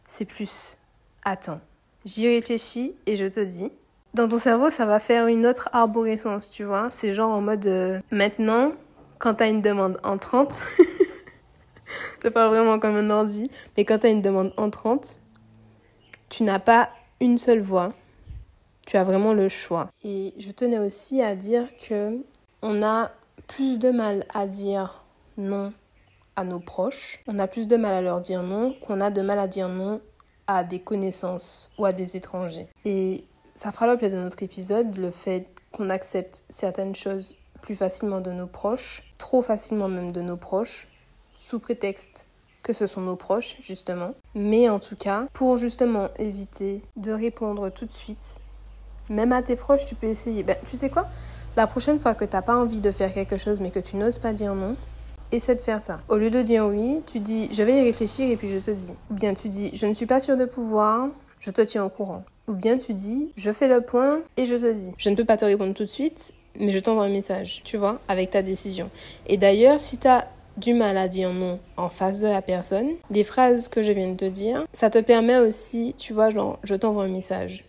c'est 0.06 0.24
plus 0.24 0.78
attends, 1.24 1.60
j'y 2.04 2.28
réfléchis 2.28 2.94
et 3.06 3.16
je 3.16 3.26
te 3.26 3.40
dis. 3.40 3.70
Dans 4.14 4.28
ton 4.28 4.38
cerveau, 4.38 4.70
ça 4.70 4.86
va 4.86 4.98
faire 4.98 5.26
une 5.26 5.44
autre 5.44 5.68
arborescence, 5.74 6.48
tu 6.48 6.64
vois. 6.64 6.88
C'est 6.90 7.12
genre 7.12 7.32
en 7.32 7.42
mode 7.42 7.66
euh, 7.66 8.00
maintenant, 8.10 8.72
quand 9.18 9.34
t'as 9.34 9.48
une 9.48 9.62
demande 9.62 9.98
entrante, 10.02 10.62
c'est 12.22 12.30
pas 12.30 12.48
vraiment 12.48 12.78
comme 12.78 12.96
un 12.96 13.10
ordi, 13.10 13.50
mais 13.76 13.84
quand 13.84 13.98
t'as 13.98 14.10
une 14.10 14.22
demande 14.22 14.52
entrante, 14.56 15.20
tu 16.28 16.42
n'as 16.42 16.58
pas 16.58 16.90
une 17.20 17.38
seule 17.38 17.60
voix. 17.60 17.92
Tu 18.86 18.96
as 18.96 19.04
vraiment 19.04 19.32
le 19.32 19.48
choix. 19.48 19.90
Et 20.04 20.32
je 20.38 20.52
tenais 20.52 20.78
aussi 20.78 21.20
à 21.20 21.34
dire 21.34 21.64
que 21.88 22.18
on 22.62 22.82
a 22.82 23.10
plus 23.46 23.78
de 23.78 23.90
mal 23.90 24.24
à 24.32 24.46
dire 24.46 25.04
non 25.36 25.72
à 26.36 26.44
nos 26.44 26.60
proches. 26.60 27.22
On 27.26 27.38
a 27.38 27.48
plus 27.48 27.66
de 27.66 27.76
mal 27.76 27.92
à 27.92 28.02
leur 28.02 28.20
dire 28.20 28.42
non 28.42 28.74
qu'on 28.80 29.00
a 29.00 29.10
de 29.10 29.22
mal 29.22 29.38
à 29.38 29.48
dire 29.48 29.68
non 29.68 30.00
à 30.46 30.62
des 30.62 30.78
connaissances 30.78 31.70
ou 31.78 31.84
à 31.84 31.92
des 31.92 32.16
étrangers. 32.16 32.68
Et 32.84 33.24
ça 33.54 33.72
fera 33.72 33.86
l'objet 33.86 34.10
de 34.10 34.16
notre 34.16 34.42
épisode, 34.42 34.96
le 34.96 35.10
fait 35.10 35.48
qu'on 35.72 35.90
accepte 35.90 36.44
certaines 36.48 36.94
choses 36.94 37.36
plus 37.62 37.74
facilement 37.74 38.20
de 38.20 38.30
nos 38.30 38.46
proches, 38.46 39.05
trop 39.18 39.42
facilement 39.42 39.88
même 39.88 40.12
de 40.12 40.20
nos 40.20 40.36
proches, 40.36 40.88
sous 41.36 41.58
prétexte 41.58 42.26
que 42.62 42.72
ce 42.72 42.86
sont 42.86 43.00
nos 43.00 43.16
proches, 43.16 43.56
justement. 43.60 44.14
Mais 44.34 44.68
en 44.68 44.80
tout 44.80 44.96
cas, 44.96 45.26
pour 45.32 45.56
justement 45.56 46.08
éviter 46.18 46.82
de 46.96 47.12
répondre 47.12 47.70
tout 47.70 47.86
de 47.86 47.92
suite, 47.92 48.40
même 49.08 49.32
à 49.32 49.42
tes 49.42 49.54
proches, 49.54 49.84
tu 49.84 49.94
peux 49.94 50.08
essayer. 50.08 50.42
Ben, 50.42 50.56
tu 50.68 50.76
sais 50.76 50.90
quoi? 50.90 51.08
La 51.56 51.66
prochaine 51.66 52.00
fois 52.00 52.14
que 52.14 52.24
tu 52.24 52.32
n'as 52.32 52.42
pas 52.42 52.56
envie 52.56 52.80
de 52.80 52.90
faire 52.90 53.14
quelque 53.14 53.36
chose, 53.36 53.60
mais 53.60 53.70
que 53.70 53.78
tu 53.78 53.96
n'oses 53.96 54.18
pas 54.18 54.32
dire 54.32 54.54
non, 54.54 54.76
essaie 55.32 55.54
de 55.54 55.60
faire 55.60 55.80
ça. 55.80 56.00
Au 56.08 56.16
lieu 56.16 56.30
de 56.30 56.42
dire 56.42 56.66
oui, 56.66 57.02
tu 57.06 57.20
dis 57.20 57.48
je 57.52 57.62
vais 57.62 57.78
y 57.78 57.80
réfléchir 57.82 58.28
et 58.28 58.36
puis 58.36 58.48
je 58.48 58.58
te 58.58 58.70
dis. 58.72 58.92
Ou 59.10 59.14
bien 59.14 59.32
tu 59.32 59.48
dis 59.48 59.70
je 59.72 59.86
ne 59.86 59.94
suis 59.94 60.06
pas 60.06 60.20
sûre 60.20 60.36
de 60.36 60.44
pouvoir, 60.44 61.08
je 61.38 61.50
te 61.50 61.62
tiens 61.62 61.84
au 61.84 61.88
courant. 61.88 62.24
Ou 62.48 62.54
bien 62.54 62.78
tu 62.78 62.94
dis 62.94 63.32
je 63.36 63.52
fais 63.52 63.68
le 63.68 63.80
point 63.80 64.20
et 64.36 64.44
je 64.44 64.56
te 64.56 64.72
dis. 64.72 64.92
Je 64.98 65.08
ne 65.08 65.14
peux 65.14 65.24
pas 65.24 65.36
te 65.36 65.44
répondre 65.44 65.72
tout 65.72 65.84
de 65.84 65.88
suite, 65.88 66.34
mais 66.60 66.72
je 66.72 66.78
t'envoie 66.78 67.04
un 67.04 67.10
message, 67.10 67.62
tu 67.64 67.76
vois, 67.76 68.00
avec 68.08 68.30
ta 68.30 68.42
décision. 68.42 68.90
Et 69.26 69.36
d'ailleurs, 69.36 69.80
si 69.80 69.98
tu 69.98 70.08
as 70.08 70.28
du 70.56 70.72
mal 70.74 70.96
à 70.96 71.08
dire 71.08 71.32
non 71.32 71.58
en 71.76 71.90
face 71.90 72.20
de 72.20 72.28
la 72.28 72.42
personne, 72.42 72.90
les 73.10 73.24
phrases 73.24 73.68
que 73.68 73.82
je 73.82 73.92
viens 73.92 74.08
de 74.08 74.16
te 74.16 74.24
dire, 74.24 74.66
ça 74.72 74.90
te 74.90 74.98
permet 74.98 75.36
aussi, 75.36 75.94
tu 75.98 76.12
vois, 76.12 76.30
genre, 76.30 76.58
je 76.62 76.74
t'envoie 76.74 77.04
un 77.04 77.08
message. 77.08 77.64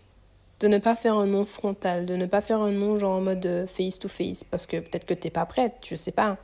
De 0.60 0.68
ne 0.68 0.78
pas 0.78 0.96
faire 0.96 1.14
un 1.14 1.26
non 1.26 1.44
frontal, 1.44 2.04
de 2.06 2.16
ne 2.16 2.26
pas 2.26 2.40
faire 2.40 2.60
un 2.60 2.72
non 2.72 2.96
genre 2.96 3.18
en 3.18 3.20
mode 3.20 3.46
euh, 3.46 3.66
face 3.66 3.98
to 3.98 4.08
face, 4.08 4.42
parce 4.42 4.66
que 4.66 4.78
peut-être 4.78 5.04
que 5.04 5.14
t'es 5.14 5.30
pas 5.30 5.46
prête, 5.46 5.74
je 5.88 5.94
sais 5.94 6.12
pas. 6.12 6.36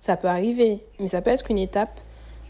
Ça 0.00 0.16
peut 0.16 0.28
arriver, 0.28 0.82
mais 0.98 1.08
ça 1.08 1.22
peut 1.22 1.30
être 1.30 1.50
une 1.50 1.58
étape 1.58 2.00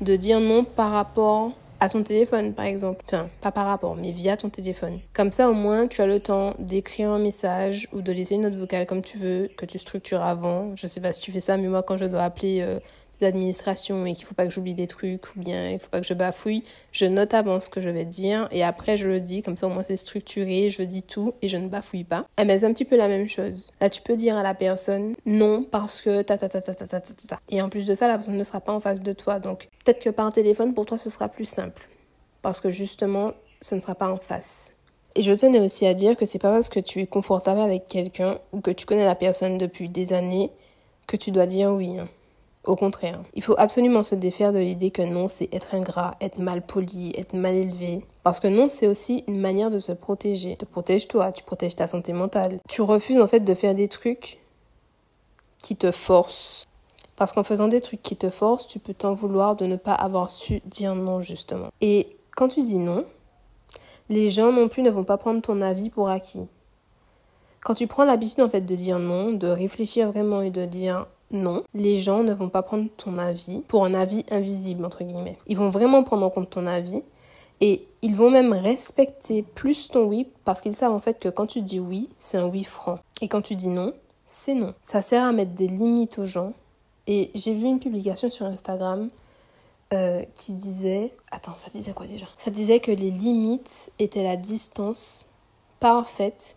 de 0.00 0.16
dire 0.16 0.40
non 0.40 0.64
par 0.64 0.92
rapport 0.92 1.52
à 1.80 1.88
ton 1.88 2.02
téléphone, 2.02 2.54
par 2.54 2.66
exemple. 2.66 3.02
Enfin, 3.06 3.28
pas 3.40 3.50
par 3.50 3.66
rapport, 3.66 3.96
mais 3.96 4.12
via 4.12 4.36
ton 4.36 4.50
téléphone. 4.50 5.00
Comme 5.12 5.32
ça, 5.32 5.50
au 5.50 5.54
moins, 5.54 5.88
tu 5.88 6.02
as 6.02 6.06
le 6.06 6.20
temps 6.20 6.54
d'écrire 6.58 7.10
un 7.10 7.18
message 7.18 7.88
ou 7.92 8.02
de 8.02 8.12
laisser 8.12 8.36
une 8.36 8.42
note 8.42 8.54
vocale 8.54 8.86
comme 8.86 9.02
tu 9.02 9.18
veux, 9.18 9.48
que 9.56 9.66
tu 9.66 9.78
structures 9.78 10.22
avant. 10.22 10.76
Je 10.76 10.86
sais 10.86 11.00
pas 11.00 11.12
si 11.12 11.20
tu 11.20 11.32
fais 11.32 11.40
ça, 11.40 11.56
mais 11.56 11.68
moi, 11.68 11.82
quand 11.82 11.96
je 11.96 12.04
dois 12.04 12.22
appeler 12.22 12.60
euh, 12.60 12.78
d'administration 13.20 14.06
et 14.06 14.14
qu'il 14.14 14.26
faut 14.26 14.34
pas 14.34 14.46
que 14.46 14.52
j'oublie 14.52 14.74
des 14.74 14.86
trucs 14.86 15.34
ou 15.34 15.40
bien 15.40 15.70
il 15.70 15.78
faut 15.78 15.88
pas 15.88 16.00
que 16.00 16.06
je 16.06 16.14
bafouille, 16.14 16.64
je 16.92 17.06
note 17.06 17.34
avant 17.34 17.60
ce 17.60 17.70
que 17.70 17.80
je 17.80 17.90
vais 17.90 18.04
dire 18.04 18.48
et 18.50 18.64
après 18.64 18.96
je 18.96 19.08
le 19.08 19.20
dis, 19.20 19.42
comme 19.42 19.56
ça 19.56 19.66
au 19.66 19.70
moins 19.70 19.82
c'est 19.82 19.96
structuré, 19.96 20.70
je 20.70 20.82
dis 20.82 21.02
tout 21.02 21.34
et 21.42 21.48
je 21.48 21.56
ne 21.56 21.68
bafouille 21.68 22.04
pas. 22.04 22.26
Eh 22.38 22.44
ben 22.44 22.58
c'est 22.58 22.66
un 22.66 22.72
petit 22.72 22.84
peu 22.84 22.96
la 22.96 23.08
même 23.08 23.28
chose. 23.28 23.72
Là 23.80 23.90
tu 23.90 24.02
peux 24.02 24.16
dire 24.16 24.36
à 24.36 24.42
la 24.42 24.54
personne 24.54 25.14
non 25.26 25.62
parce 25.62 26.00
que 26.00 26.22
ta 26.22 26.38
ta 26.38 26.48
ta 26.48 26.60
ta 26.60 26.74
ta 26.74 26.86
ta 26.86 27.00
ta 27.00 27.14
ta. 27.28 27.40
Et 27.48 27.62
en 27.62 27.68
plus 27.68 27.86
de 27.86 27.94
ça, 27.94 28.08
la 28.08 28.14
personne 28.14 28.36
ne 28.36 28.44
sera 28.44 28.60
pas 28.60 28.72
en 28.72 28.80
face 28.80 29.00
de 29.00 29.12
toi. 29.12 29.38
Donc 29.38 29.68
peut-être 29.84 30.02
que 30.02 30.10
par 30.10 30.32
téléphone 30.32 30.74
pour 30.74 30.86
toi 30.86 30.98
ce 30.98 31.10
sera 31.10 31.28
plus 31.28 31.44
simple. 31.44 31.88
Parce 32.42 32.60
que 32.60 32.70
justement, 32.70 33.32
ce 33.60 33.74
ne 33.74 33.80
sera 33.80 33.94
pas 33.94 34.10
en 34.10 34.16
face. 34.16 34.74
Et 35.14 35.22
je 35.22 35.32
tenais 35.32 35.60
aussi 35.60 35.86
à 35.86 35.94
dire 35.94 36.16
que 36.16 36.24
c'est 36.24 36.38
pas 36.38 36.50
parce 36.50 36.68
que 36.68 36.80
tu 36.80 37.00
es 37.00 37.06
confortable 37.06 37.60
avec 37.60 37.88
quelqu'un 37.88 38.38
ou 38.52 38.60
que 38.60 38.70
tu 38.70 38.86
connais 38.86 39.04
la 39.04 39.16
personne 39.16 39.58
depuis 39.58 39.88
des 39.88 40.12
années 40.12 40.50
que 41.06 41.16
tu 41.16 41.32
dois 41.32 41.46
dire 41.46 41.70
oui. 41.70 41.96
Au 42.64 42.76
contraire, 42.76 43.22
il 43.34 43.42
faut 43.42 43.54
absolument 43.56 44.02
se 44.02 44.14
défaire 44.14 44.52
de 44.52 44.58
l'idée 44.58 44.90
que 44.90 45.00
non, 45.00 45.28
c'est 45.28 45.48
être 45.52 45.74
ingrat, 45.74 46.14
être 46.20 46.38
mal 46.38 46.60
poli, 46.60 47.10
être 47.16 47.32
mal 47.32 47.54
élevé. 47.54 48.04
Parce 48.22 48.38
que 48.38 48.48
non, 48.48 48.68
c'est 48.68 48.86
aussi 48.86 49.24
une 49.28 49.40
manière 49.40 49.70
de 49.70 49.78
se 49.78 49.92
protéger. 49.92 50.56
Tu 50.58 50.66
protèges 50.66 51.08
toi, 51.08 51.32
tu 51.32 51.42
protèges 51.42 51.76
ta 51.76 51.86
santé 51.86 52.12
mentale. 52.12 52.58
Tu 52.68 52.82
refuses 52.82 53.20
en 53.20 53.26
fait 53.26 53.40
de 53.40 53.54
faire 53.54 53.74
des 53.74 53.88
trucs 53.88 54.38
qui 55.62 55.74
te 55.74 55.90
forcent. 55.90 56.66
Parce 57.16 57.32
qu'en 57.32 57.44
faisant 57.44 57.68
des 57.68 57.80
trucs 57.80 58.02
qui 58.02 58.16
te 58.16 58.28
forcent, 58.28 58.66
tu 58.66 58.78
peux 58.78 58.94
t'en 58.94 59.14
vouloir 59.14 59.56
de 59.56 59.64
ne 59.64 59.76
pas 59.76 59.92
avoir 59.94 60.28
su 60.28 60.60
dire 60.66 60.94
non 60.94 61.20
justement. 61.20 61.68
Et 61.80 62.16
quand 62.36 62.48
tu 62.48 62.62
dis 62.62 62.78
non, 62.78 63.06
les 64.10 64.28
gens 64.28 64.52
non 64.52 64.68
plus 64.68 64.82
ne 64.82 64.90
vont 64.90 65.04
pas 65.04 65.18
prendre 65.18 65.40
ton 65.40 65.62
avis 65.62 65.88
pour 65.88 66.10
acquis. 66.10 66.48
Quand 67.62 67.74
tu 67.74 67.86
prends 67.86 68.04
l'habitude 68.04 68.42
en 68.42 68.50
fait 68.50 68.62
de 68.62 68.74
dire 68.74 68.98
non, 68.98 69.32
de 69.32 69.46
réfléchir 69.46 70.12
vraiment 70.12 70.42
et 70.42 70.50
de 70.50 70.64
dire 70.64 71.06
non, 71.32 71.62
les 71.74 72.00
gens 72.00 72.22
ne 72.22 72.32
vont 72.32 72.48
pas 72.48 72.62
prendre 72.62 72.88
ton 72.96 73.18
avis 73.18 73.60
pour 73.68 73.84
un 73.84 73.94
avis 73.94 74.24
invisible, 74.30 74.84
entre 74.84 75.04
guillemets. 75.04 75.38
Ils 75.46 75.56
vont 75.56 75.70
vraiment 75.70 76.02
prendre 76.02 76.26
en 76.26 76.30
compte 76.30 76.50
ton 76.50 76.66
avis 76.66 77.02
et 77.60 77.86
ils 78.02 78.16
vont 78.16 78.30
même 78.30 78.52
respecter 78.52 79.42
plus 79.42 79.88
ton 79.88 80.04
oui 80.04 80.26
parce 80.44 80.60
qu'ils 80.60 80.74
savent 80.74 80.92
en 80.92 81.00
fait 81.00 81.20
que 81.20 81.28
quand 81.28 81.46
tu 81.46 81.62
dis 81.62 81.78
oui, 81.78 82.08
c'est 82.18 82.38
un 82.38 82.46
oui 82.46 82.64
franc. 82.64 82.98
Et 83.20 83.28
quand 83.28 83.42
tu 83.42 83.54
dis 83.54 83.68
non, 83.68 83.92
c'est 84.26 84.54
non. 84.54 84.74
Ça 84.82 85.02
sert 85.02 85.24
à 85.24 85.32
mettre 85.32 85.52
des 85.52 85.68
limites 85.68 86.18
aux 86.18 86.26
gens. 86.26 86.52
Et 87.06 87.30
j'ai 87.34 87.54
vu 87.54 87.66
une 87.66 87.80
publication 87.80 88.30
sur 88.30 88.46
Instagram 88.46 89.10
euh, 89.92 90.22
qui 90.34 90.52
disait... 90.52 91.12
Attends, 91.32 91.56
ça 91.56 91.70
disait 91.70 91.92
quoi 91.92 92.06
déjà? 92.06 92.26
Ça 92.38 92.50
disait 92.50 92.80
que 92.80 92.92
les 92.92 93.10
limites 93.10 93.92
étaient 93.98 94.22
la 94.22 94.36
distance 94.36 95.26
parfaite 95.80 96.56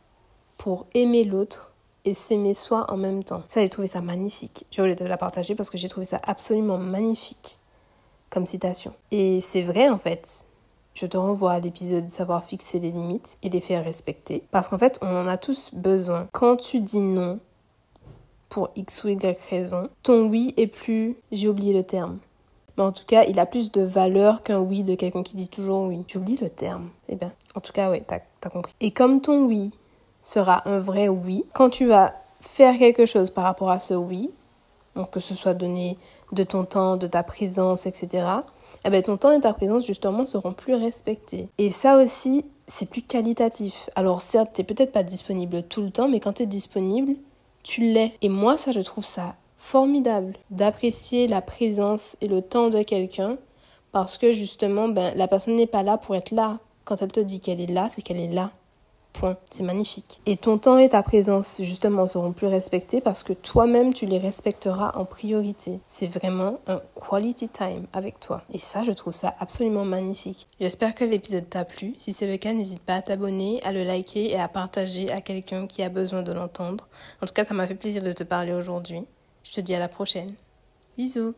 pour 0.57 0.85
aimer 0.93 1.23
l'autre 1.23 1.72
et 2.05 2.13
s'aimer 2.13 2.53
soi 2.53 2.85
en 2.91 2.97
même 2.97 3.23
temps. 3.23 3.43
Ça, 3.47 3.61
j'ai 3.61 3.69
trouvé 3.69 3.87
ça 3.87 4.01
magnifique. 4.01 4.65
Je 4.71 4.81
voulais 4.81 4.95
te 4.95 5.03
la 5.03 5.17
partager 5.17 5.55
parce 5.55 5.69
que 5.69 5.77
j'ai 5.77 5.89
trouvé 5.89 6.05
ça 6.05 6.19
absolument 6.23 6.77
magnifique 6.77 7.59
comme 8.29 8.45
citation. 8.45 8.93
Et 9.11 9.41
c'est 9.41 9.61
vrai 9.61 9.89
en 9.89 9.99
fait. 9.99 10.45
Je 10.93 11.07
te 11.07 11.17
renvoie 11.17 11.53
à 11.53 11.59
l'épisode 11.59 12.07
Savoir 12.07 12.45
fixer 12.45 12.79
les 12.79 12.91
limites 12.91 13.37
et 13.41 13.49
les 13.49 13.61
faire 13.61 13.83
respecter. 13.83 14.43
Parce 14.51 14.67
qu'en 14.67 14.77
fait, 14.77 14.99
on 15.01 15.07
en 15.07 15.27
a 15.27 15.37
tous 15.37 15.73
besoin. 15.73 16.27
Quand 16.31 16.55
tu 16.55 16.81
dis 16.81 17.01
non 17.01 17.39
pour 18.49 18.69
X 18.75 19.03
ou 19.03 19.09
Y 19.09 19.49
raison, 19.49 19.89
ton 20.03 20.29
oui 20.29 20.53
est 20.57 20.67
plus... 20.67 21.17
J'ai 21.31 21.49
oublié 21.49 21.73
le 21.73 21.81
terme. 21.81 22.19
Mais 22.77 22.83
en 22.83 22.91
tout 22.91 23.05
cas, 23.05 23.23
il 23.23 23.39
a 23.39 23.47
plus 23.47 23.71
de 23.71 23.81
valeur 23.81 24.43
qu'un 24.43 24.59
oui 24.59 24.83
de 24.83 24.93
quelqu'un 24.93 25.23
qui 25.23 25.35
dit 25.35 25.49
toujours 25.49 25.85
oui. 25.85 26.03
J'oublie 26.07 26.37
le 26.37 26.49
terme. 26.49 26.89
Eh 27.07 27.15
bien, 27.15 27.31
en 27.55 27.61
tout 27.61 27.71
cas, 27.71 27.89
ouais, 27.89 28.03
t'as 28.05 28.19
as 28.43 28.49
compris. 28.49 28.73
Et 28.79 28.91
comme 28.91 29.21
ton 29.21 29.45
oui 29.45 29.71
sera 30.23 30.67
un 30.67 30.79
vrai 30.79 31.07
oui. 31.09 31.43
Quand 31.53 31.69
tu 31.69 31.85
vas 31.85 32.13
faire 32.41 32.77
quelque 32.77 33.05
chose 33.05 33.29
par 33.29 33.43
rapport 33.43 33.69
à 33.69 33.79
ce 33.79 33.93
oui, 33.93 34.31
donc 34.95 35.11
que 35.11 35.19
ce 35.19 35.35
soit 35.35 35.53
donné 35.53 35.97
de 36.31 36.43
ton 36.43 36.65
temps, 36.65 36.97
de 36.97 37.07
ta 37.07 37.23
présence, 37.23 37.85
etc., 37.85 38.25
eh 38.85 38.89
ben 38.89 39.01
ton 39.01 39.17
temps 39.17 39.31
et 39.31 39.39
ta 39.39 39.53
présence 39.53 39.85
justement 39.85 40.25
seront 40.25 40.53
plus 40.53 40.75
respectés. 40.75 41.47
Et 41.57 41.69
ça 41.69 41.97
aussi, 41.97 42.45
c'est 42.67 42.89
plus 42.89 43.01
qualitatif. 43.01 43.89
Alors 43.95 44.21
certes, 44.21 44.51
t'es 44.53 44.63
peut-être 44.63 44.91
pas 44.91 45.03
disponible 45.03 45.63
tout 45.63 45.81
le 45.81 45.91
temps, 45.91 46.07
mais 46.07 46.19
quand 46.19 46.33
tu 46.33 46.43
es 46.43 46.47
disponible, 46.47 47.15
tu 47.61 47.81
l'es. 47.81 48.13
Et 48.21 48.29
moi, 48.29 48.57
ça, 48.57 48.71
je 48.71 48.81
trouve 48.81 49.05
ça 49.05 49.35
formidable 49.57 50.33
d'apprécier 50.49 51.27
la 51.27 51.41
présence 51.41 52.17
et 52.19 52.27
le 52.27 52.41
temps 52.41 52.69
de 52.69 52.83
quelqu'un 52.83 53.37
parce 53.93 54.17
que 54.17 54.31
justement, 54.31 54.89
ben, 54.89 55.13
la 55.15 55.27
personne 55.27 55.55
n'est 55.55 55.67
pas 55.67 55.83
là 55.83 55.97
pour 55.97 56.15
être 56.15 56.31
là. 56.31 56.57
Quand 56.83 57.01
elle 57.01 57.11
te 57.11 57.21
dit 57.21 57.39
qu'elle 57.39 57.61
est 57.61 57.71
là, 57.71 57.87
c'est 57.89 58.01
qu'elle 58.01 58.19
est 58.19 58.33
là. 58.33 58.51
Point. 59.13 59.37
C'est 59.49 59.63
magnifique. 59.63 60.21
Et 60.25 60.37
ton 60.37 60.57
temps 60.57 60.77
et 60.77 60.89
ta 60.89 61.03
présence, 61.03 61.61
justement, 61.61 62.07
seront 62.07 62.33
plus 62.33 62.47
respectés 62.47 62.99
parce 62.99 63.23
que 63.23 63.33
toi-même, 63.33 63.93
tu 63.93 64.05
les 64.05 64.17
respecteras 64.17 64.91
en 64.95 65.05
priorité. 65.05 65.79
C'est 65.87 66.07
vraiment 66.07 66.59
un 66.67 66.81
quality 66.95 67.47
time 67.47 67.85
avec 67.93 68.19
toi. 68.19 68.41
Et 68.51 68.57
ça, 68.57 68.83
je 68.83 68.91
trouve 68.91 69.13
ça 69.13 69.35
absolument 69.39 69.85
magnifique. 69.85 70.47
J'espère 70.59 70.95
que 70.95 71.03
l'épisode 71.03 71.49
t'a 71.49 71.63
plu. 71.63 71.93
Si 71.99 72.11
c'est 72.11 72.27
le 72.27 72.37
cas, 72.37 72.53
n'hésite 72.53 72.81
pas 72.81 72.95
à 72.95 73.01
t'abonner, 73.01 73.61
à 73.63 73.71
le 73.71 73.83
liker 73.83 74.31
et 74.31 74.39
à 74.39 74.47
partager 74.47 75.11
à 75.11 75.21
quelqu'un 75.21 75.67
qui 75.67 75.83
a 75.83 75.89
besoin 75.89 76.23
de 76.23 76.31
l'entendre. 76.31 76.87
En 77.21 77.27
tout 77.27 77.33
cas, 77.33 77.45
ça 77.45 77.53
m'a 77.53 77.67
fait 77.67 77.75
plaisir 77.75 78.03
de 78.03 78.11
te 78.11 78.23
parler 78.23 78.53
aujourd'hui. 78.53 79.01
Je 79.43 79.51
te 79.51 79.61
dis 79.61 79.75
à 79.75 79.79
la 79.79 79.87
prochaine. 79.87 80.31
Bisous 80.97 81.33